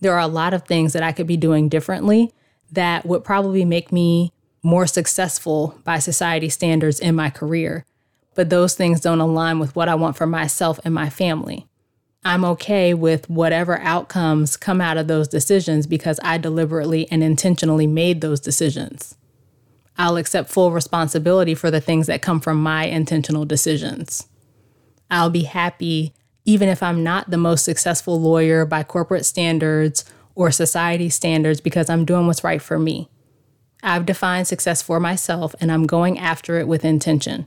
There 0.00 0.12
are 0.12 0.20
a 0.20 0.26
lot 0.26 0.54
of 0.54 0.64
things 0.64 0.92
that 0.92 1.02
I 1.02 1.12
could 1.12 1.26
be 1.26 1.36
doing 1.36 1.68
differently 1.68 2.32
that 2.70 3.06
would 3.06 3.24
probably 3.24 3.64
make 3.64 3.90
me 3.90 4.32
more 4.62 4.86
successful 4.86 5.78
by 5.84 5.98
society 5.98 6.48
standards 6.48 7.00
in 7.00 7.14
my 7.14 7.30
career. 7.30 7.84
But 8.34 8.50
those 8.50 8.74
things 8.74 9.00
don't 9.00 9.20
align 9.20 9.58
with 9.58 9.74
what 9.74 9.88
I 9.88 9.94
want 9.94 10.16
for 10.16 10.26
myself 10.26 10.78
and 10.84 10.94
my 10.94 11.10
family. 11.10 11.66
I'm 12.24 12.44
okay 12.44 12.94
with 12.94 13.28
whatever 13.30 13.78
outcomes 13.78 14.56
come 14.56 14.80
out 14.80 14.96
of 14.96 15.08
those 15.08 15.28
decisions 15.28 15.86
because 15.86 16.20
I 16.22 16.38
deliberately 16.38 17.10
and 17.10 17.22
intentionally 17.22 17.86
made 17.86 18.20
those 18.20 18.40
decisions. 18.40 19.16
I'll 19.98 20.16
accept 20.16 20.48
full 20.48 20.70
responsibility 20.70 21.54
for 21.54 21.70
the 21.70 21.80
things 21.80 22.06
that 22.06 22.22
come 22.22 22.40
from 22.40 22.62
my 22.62 22.84
intentional 22.84 23.44
decisions. 23.44 24.28
I'll 25.10 25.30
be 25.30 25.42
happy 25.42 26.14
even 26.44 26.68
if 26.68 26.82
I'm 26.82 27.02
not 27.02 27.28
the 27.28 27.36
most 27.36 27.64
successful 27.64 28.18
lawyer 28.18 28.64
by 28.64 28.82
corporate 28.82 29.26
standards 29.26 30.04
or 30.34 30.50
society 30.50 31.10
standards 31.10 31.60
because 31.60 31.90
I'm 31.90 32.06
doing 32.06 32.26
what's 32.26 32.44
right 32.44 32.62
for 32.62 32.78
me. 32.78 33.10
I've 33.82 34.06
defined 34.06 34.46
success 34.46 34.80
for 34.80 34.98
myself 34.98 35.54
and 35.60 35.70
I'm 35.70 35.84
going 35.84 36.18
after 36.18 36.58
it 36.58 36.66
with 36.66 36.84
intention. 36.84 37.46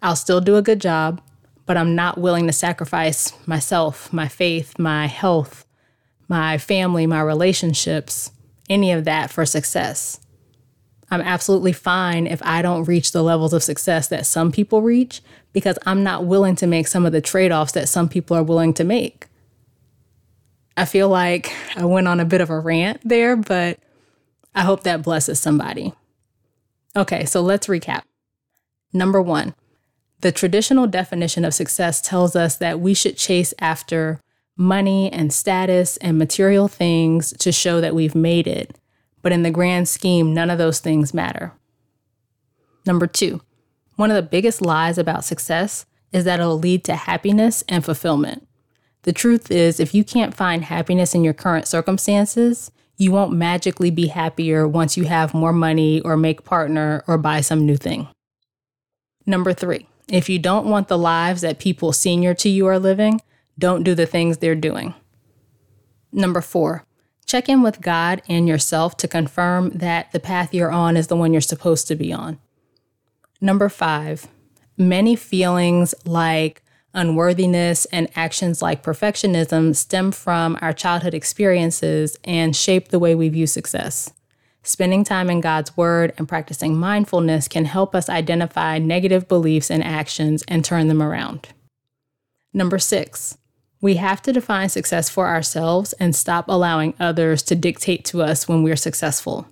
I'll 0.00 0.16
still 0.16 0.40
do 0.40 0.56
a 0.56 0.62
good 0.62 0.80
job, 0.80 1.20
but 1.66 1.76
I'm 1.76 1.94
not 1.94 2.18
willing 2.18 2.46
to 2.46 2.52
sacrifice 2.52 3.34
myself, 3.46 4.12
my 4.12 4.28
faith, 4.28 4.78
my 4.78 5.06
health, 5.06 5.66
my 6.28 6.56
family, 6.58 7.06
my 7.06 7.20
relationships, 7.20 8.30
any 8.70 8.92
of 8.92 9.04
that 9.04 9.30
for 9.30 9.44
success. 9.44 10.20
I'm 11.10 11.20
absolutely 11.20 11.72
fine 11.72 12.26
if 12.26 12.42
I 12.44 12.60
don't 12.62 12.84
reach 12.84 13.12
the 13.12 13.22
levels 13.22 13.52
of 13.52 13.62
success 13.62 14.08
that 14.08 14.26
some 14.26 14.52
people 14.52 14.82
reach 14.82 15.22
because 15.52 15.78
I'm 15.86 16.02
not 16.02 16.26
willing 16.26 16.54
to 16.56 16.66
make 16.66 16.86
some 16.86 17.06
of 17.06 17.12
the 17.12 17.20
trade 17.20 17.50
offs 17.50 17.72
that 17.72 17.88
some 17.88 18.08
people 18.08 18.36
are 18.36 18.42
willing 18.42 18.74
to 18.74 18.84
make. 18.84 19.26
I 20.76 20.84
feel 20.84 21.08
like 21.08 21.52
I 21.76 21.84
went 21.84 22.08
on 22.08 22.20
a 22.20 22.24
bit 22.24 22.40
of 22.40 22.50
a 22.50 22.60
rant 22.60 23.00
there, 23.04 23.36
but 23.36 23.78
I 24.54 24.62
hope 24.62 24.82
that 24.84 25.02
blesses 25.02 25.40
somebody. 25.40 25.92
Okay, 26.94 27.24
so 27.24 27.40
let's 27.40 27.66
recap. 27.66 28.02
Number 28.92 29.20
one, 29.20 29.54
the 30.20 30.32
traditional 30.32 30.86
definition 30.86 31.44
of 31.44 31.54
success 31.54 32.00
tells 32.00 32.36
us 32.36 32.56
that 32.56 32.80
we 32.80 32.94
should 32.94 33.16
chase 33.16 33.54
after 33.60 34.20
money 34.56 35.10
and 35.12 35.32
status 35.32 35.96
and 35.98 36.18
material 36.18 36.68
things 36.68 37.32
to 37.38 37.52
show 37.52 37.80
that 37.80 37.94
we've 37.94 38.14
made 38.14 38.46
it 38.46 38.77
but 39.28 39.34
in 39.34 39.42
the 39.42 39.50
grand 39.50 39.86
scheme, 39.86 40.32
none 40.32 40.48
of 40.48 40.56
those 40.56 40.80
things 40.80 41.12
matter. 41.12 41.52
Number 42.86 43.06
two, 43.06 43.42
one 43.96 44.10
of 44.10 44.16
the 44.16 44.22
biggest 44.22 44.62
lies 44.62 44.96
about 44.96 45.22
success 45.22 45.84
is 46.12 46.24
that 46.24 46.40
it'll 46.40 46.58
lead 46.58 46.82
to 46.84 46.96
happiness 46.96 47.62
and 47.68 47.84
fulfillment. 47.84 48.48
The 49.02 49.12
truth 49.12 49.50
is, 49.50 49.80
if 49.80 49.94
you 49.94 50.02
can't 50.02 50.34
find 50.34 50.64
happiness 50.64 51.14
in 51.14 51.24
your 51.24 51.34
current 51.34 51.68
circumstances, 51.68 52.70
you 52.96 53.12
won't 53.12 53.34
magically 53.34 53.90
be 53.90 54.06
happier 54.06 54.66
once 54.66 54.96
you 54.96 55.04
have 55.04 55.34
more 55.34 55.52
money 55.52 56.00
or 56.00 56.16
make 56.16 56.42
partner 56.42 57.04
or 57.06 57.18
buy 57.18 57.42
some 57.42 57.66
new 57.66 57.76
thing. 57.76 58.08
Number 59.26 59.52
three, 59.52 59.86
if 60.08 60.30
you 60.30 60.38
don't 60.38 60.70
want 60.70 60.88
the 60.88 60.96
lives 60.96 61.42
that 61.42 61.58
people 61.58 61.92
senior 61.92 62.32
to 62.32 62.48
you 62.48 62.66
are 62.66 62.78
living, 62.78 63.20
don't 63.58 63.82
do 63.82 63.94
the 63.94 64.06
things 64.06 64.38
they're 64.38 64.54
doing. 64.54 64.94
Number 66.12 66.40
four, 66.40 66.86
Check 67.28 67.50
in 67.50 67.60
with 67.60 67.82
God 67.82 68.22
and 68.26 68.48
yourself 68.48 68.96
to 68.96 69.06
confirm 69.06 69.68
that 69.70 70.10
the 70.12 70.18
path 70.18 70.54
you're 70.54 70.72
on 70.72 70.96
is 70.96 71.08
the 71.08 71.16
one 71.16 71.30
you're 71.30 71.42
supposed 71.42 71.86
to 71.88 71.94
be 71.94 72.10
on. 72.10 72.38
Number 73.38 73.68
five, 73.68 74.26
many 74.78 75.14
feelings 75.14 75.94
like 76.06 76.62
unworthiness 76.94 77.84
and 77.92 78.08
actions 78.16 78.62
like 78.62 78.82
perfectionism 78.82 79.76
stem 79.76 80.10
from 80.10 80.56
our 80.62 80.72
childhood 80.72 81.12
experiences 81.12 82.16
and 82.24 82.56
shape 82.56 82.88
the 82.88 82.98
way 82.98 83.14
we 83.14 83.28
view 83.28 83.46
success. 83.46 84.10
Spending 84.62 85.04
time 85.04 85.28
in 85.28 85.42
God's 85.42 85.76
Word 85.76 86.14
and 86.16 86.26
practicing 86.26 86.78
mindfulness 86.78 87.46
can 87.46 87.66
help 87.66 87.94
us 87.94 88.08
identify 88.08 88.78
negative 88.78 89.28
beliefs 89.28 89.70
and 89.70 89.84
actions 89.84 90.44
and 90.48 90.64
turn 90.64 90.88
them 90.88 91.02
around. 91.02 91.48
Number 92.54 92.78
six, 92.78 93.36
we 93.80 93.96
have 93.96 94.20
to 94.22 94.32
define 94.32 94.68
success 94.68 95.08
for 95.08 95.28
ourselves 95.28 95.92
and 95.94 96.14
stop 96.14 96.46
allowing 96.48 96.94
others 96.98 97.42
to 97.44 97.54
dictate 97.54 98.04
to 98.06 98.22
us 98.22 98.48
when 98.48 98.62
we're 98.62 98.76
successful. 98.76 99.46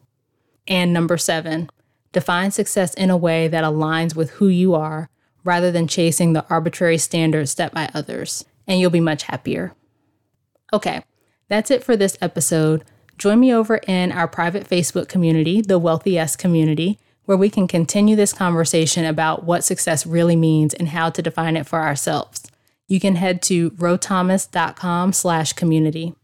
And 0.67 0.93
number 0.93 1.17
seven, 1.17 1.71
define 2.12 2.51
success 2.51 2.93
in 2.95 3.11
a 3.11 3.17
way 3.17 3.47
that 3.47 3.65
aligns 3.65 4.17
with 4.17 4.31
who 4.31 4.49
you 4.49 4.75
are 4.75 5.09
rather 5.45 5.71
than 5.71 5.87
chasing 5.87 6.33
the 6.33 6.45
arbitrary 6.51 6.99
standards 6.99 7.53
set 7.53 7.73
by 7.73 7.89
others, 7.95 8.45
and 8.67 8.81
you'll 8.81 8.91
be 8.91 9.01
much 9.01 9.25
happier. 9.25 9.73
Okay, 10.73 11.05
that's 11.49 11.71
it 11.71 11.85
for 11.85 11.97
this 11.97 12.19
episode. 12.21 12.85
Join 13.19 13.39
me 13.39 13.55
over 13.55 13.77
in 13.87 14.11
our 14.11 14.27
private 14.27 14.69
Facebook 14.69 15.09
community, 15.09 15.61
the 15.61 15.79
Wealthy-esque 15.79 16.39
community, 16.39 16.99
where 17.27 17.39
we 17.39 17.49
can 17.49 17.69
continue 17.69 18.17
this 18.17 18.33
conversation 18.33 19.05
about 19.05 19.45
what 19.45 19.62
success 19.62 20.05
really 20.05 20.37
means 20.37 20.75
and 20.75 20.89
how 20.89 21.11
to 21.11 21.23
define 21.23 21.57
it 21.57 21.67
for 21.67 21.81
ourselves 21.81 22.51
you 22.88 23.01
can 23.01 23.16
head 23.16 23.42
to 23.42 23.70
rothomas.com 23.72 25.12
slash 25.12 25.53
community. 25.53 26.14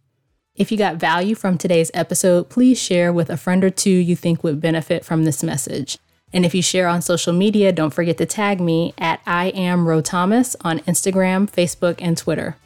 If 0.55 0.70
you 0.70 0.79
got 0.79 0.96
value 0.96 1.35
from 1.35 1.57
today's 1.57 1.90
episode, 1.94 2.51
please 2.51 2.79
share 2.79 3.12
with 3.12 3.31
a 3.31 3.37
friend 3.37 3.64
or 3.64 3.70
two 3.70 3.90
you 3.90 4.14
think 4.14 4.44
would 4.44 4.61
benefit 4.61 5.05
from 5.05 5.25
this 5.25 5.42
message. 5.42 5.98
And 6.33 6.44
if 6.44 6.55
you 6.55 6.62
share 6.62 6.88
on 6.88 7.03
social 7.03 7.33
media, 7.33 7.72
don't 7.72 7.92
forget 7.92 8.18
to 8.18 8.27
tag 8.27 8.61
me 8.61 8.94
at 8.98 9.20
I 9.27 9.46
am 9.48 9.87
Ro 9.87 10.01
Thomas 10.01 10.57
on 10.62 10.81
Instagram, 10.81 11.51
Facebook, 11.51 11.96
and 12.01 12.16
Twitter. 12.16 12.57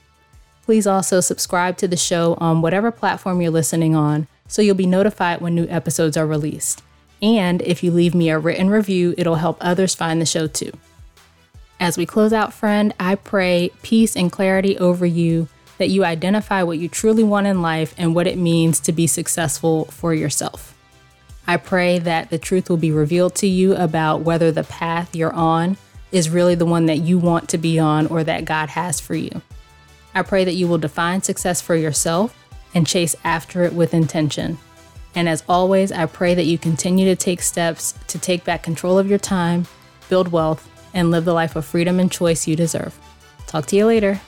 Please 0.64 0.86
also 0.86 1.20
subscribe 1.20 1.76
to 1.78 1.88
the 1.88 1.96
show 1.96 2.36
on 2.38 2.60
whatever 2.60 2.90
platform 2.90 3.40
you're 3.40 3.50
listening 3.50 3.94
on 3.94 4.26
so 4.48 4.62
you'll 4.62 4.74
be 4.74 4.86
notified 4.86 5.40
when 5.40 5.54
new 5.54 5.66
episodes 5.68 6.16
are 6.16 6.26
released. 6.26 6.82
And 7.22 7.62
if 7.62 7.82
you 7.82 7.90
leave 7.90 8.14
me 8.14 8.30
a 8.30 8.38
written 8.38 8.68
review, 8.68 9.14
it'll 9.16 9.36
help 9.36 9.58
others 9.60 9.94
find 9.94 10.20
the 10.20 10.26
show 10.26 10.46
too. 10.46 10.72
As 11.78 11.98
we 11.98 12.06
close 12.06 12.32
out, 12.32 12.54
friend, 12.54 12.94
I 12.98 13.16
pray 13.16 13.70
peace 13.82 14.16
and 14.16 14.32
clarity 14.32 14.78
over 14.78 15.04
you 15.04 15.48
that 15.78 15.90
you 15.90 16.04
identify 16.04 16.62
what 16.62 16.78
you 16.78 16.88
truly 16.88 17.22
want 17.22 17.46
in 17.46 17.60
life 17.60 17.94
and 17.98 18.14
what 18.14 18.26
it 18.26 18.38
means 18.38 18.80
to 18.80 18.92
be 18.92 19.06
successful 19.06 19.84
for 19.86 20.14
yourself. 20.14 20.74
I 21.46 21.58
pray 21.58 21.98
that 21.98 22.30
the 22.30 22.38
truth 22.38 22.70
will 22.70 22.76
be 22.78 22.90
revealed 22.90 23.34
to 23.36 23.46
you 23.46 23.76
about 23.76 24.22
whether 24.22 24.50
the 24.50 24.64
path 24.64 25.14
you're 25.14 25.32
on 25.32 25.76
is 26.10 26.30
really 26.30 26.54
the 26.54 26.66
one 26.66 26.86
that 26.86 26.98
you 26.98 27.18
want 27.18 27.50
to 27.50 27.58
be 27.58 27.78
on 27.78 28.06
or 28.06 28.24
that 28.24 28.46
God 28.46 28.70
has 28.70 29.00
for 29.00 29.14
you. 29.14 29.42
I 30.14 30.22
pray 30.22 30.44
that 30.44 30.54
you 30.54 30.66
will 30.66 30.78
define 30.78 31.22
success 31.22 31.60
for 31.60 31.76
yourself 31.76 32.34
and 32.74 32.86
chase 32.86 33.14
after 33.22 33.64
it 33.64 33.74
with 33.74 33.92
intention. 33.92 34.58
And 35.14 35.28
as 35.28 35.44
always, 35.48 35.92
I 35.92 36.06
pray 36.06 36.34
that 36.34 36.44
you 36.44 36.58
continue 36.58 37.06
to 37.06 37.16
take 37.16 37.42
steps 37.42 37.94
to 38.08 38.18
take 38.18 38.44
back 38.44 38.62
control 38.62 38.98
of 38.98 39.08
your 39.08 39.18
time, 39.18 39.66
build 40.08 40.28
wealth, 40.28 40.68
and 40.96 41.12
live 41.12 41.24
the 41.24 41.32
life 41.32 41.54
of 41.54 41.64
freedom 41.64 42.00
and 42.00 42.10
choice 42.10 42.48
you 42.48 42.56
deserve. 42.56 42.98
Talk 43.46 43.66
to 43.66 43.76
you 43.76 43.86
later. 43.86 44.20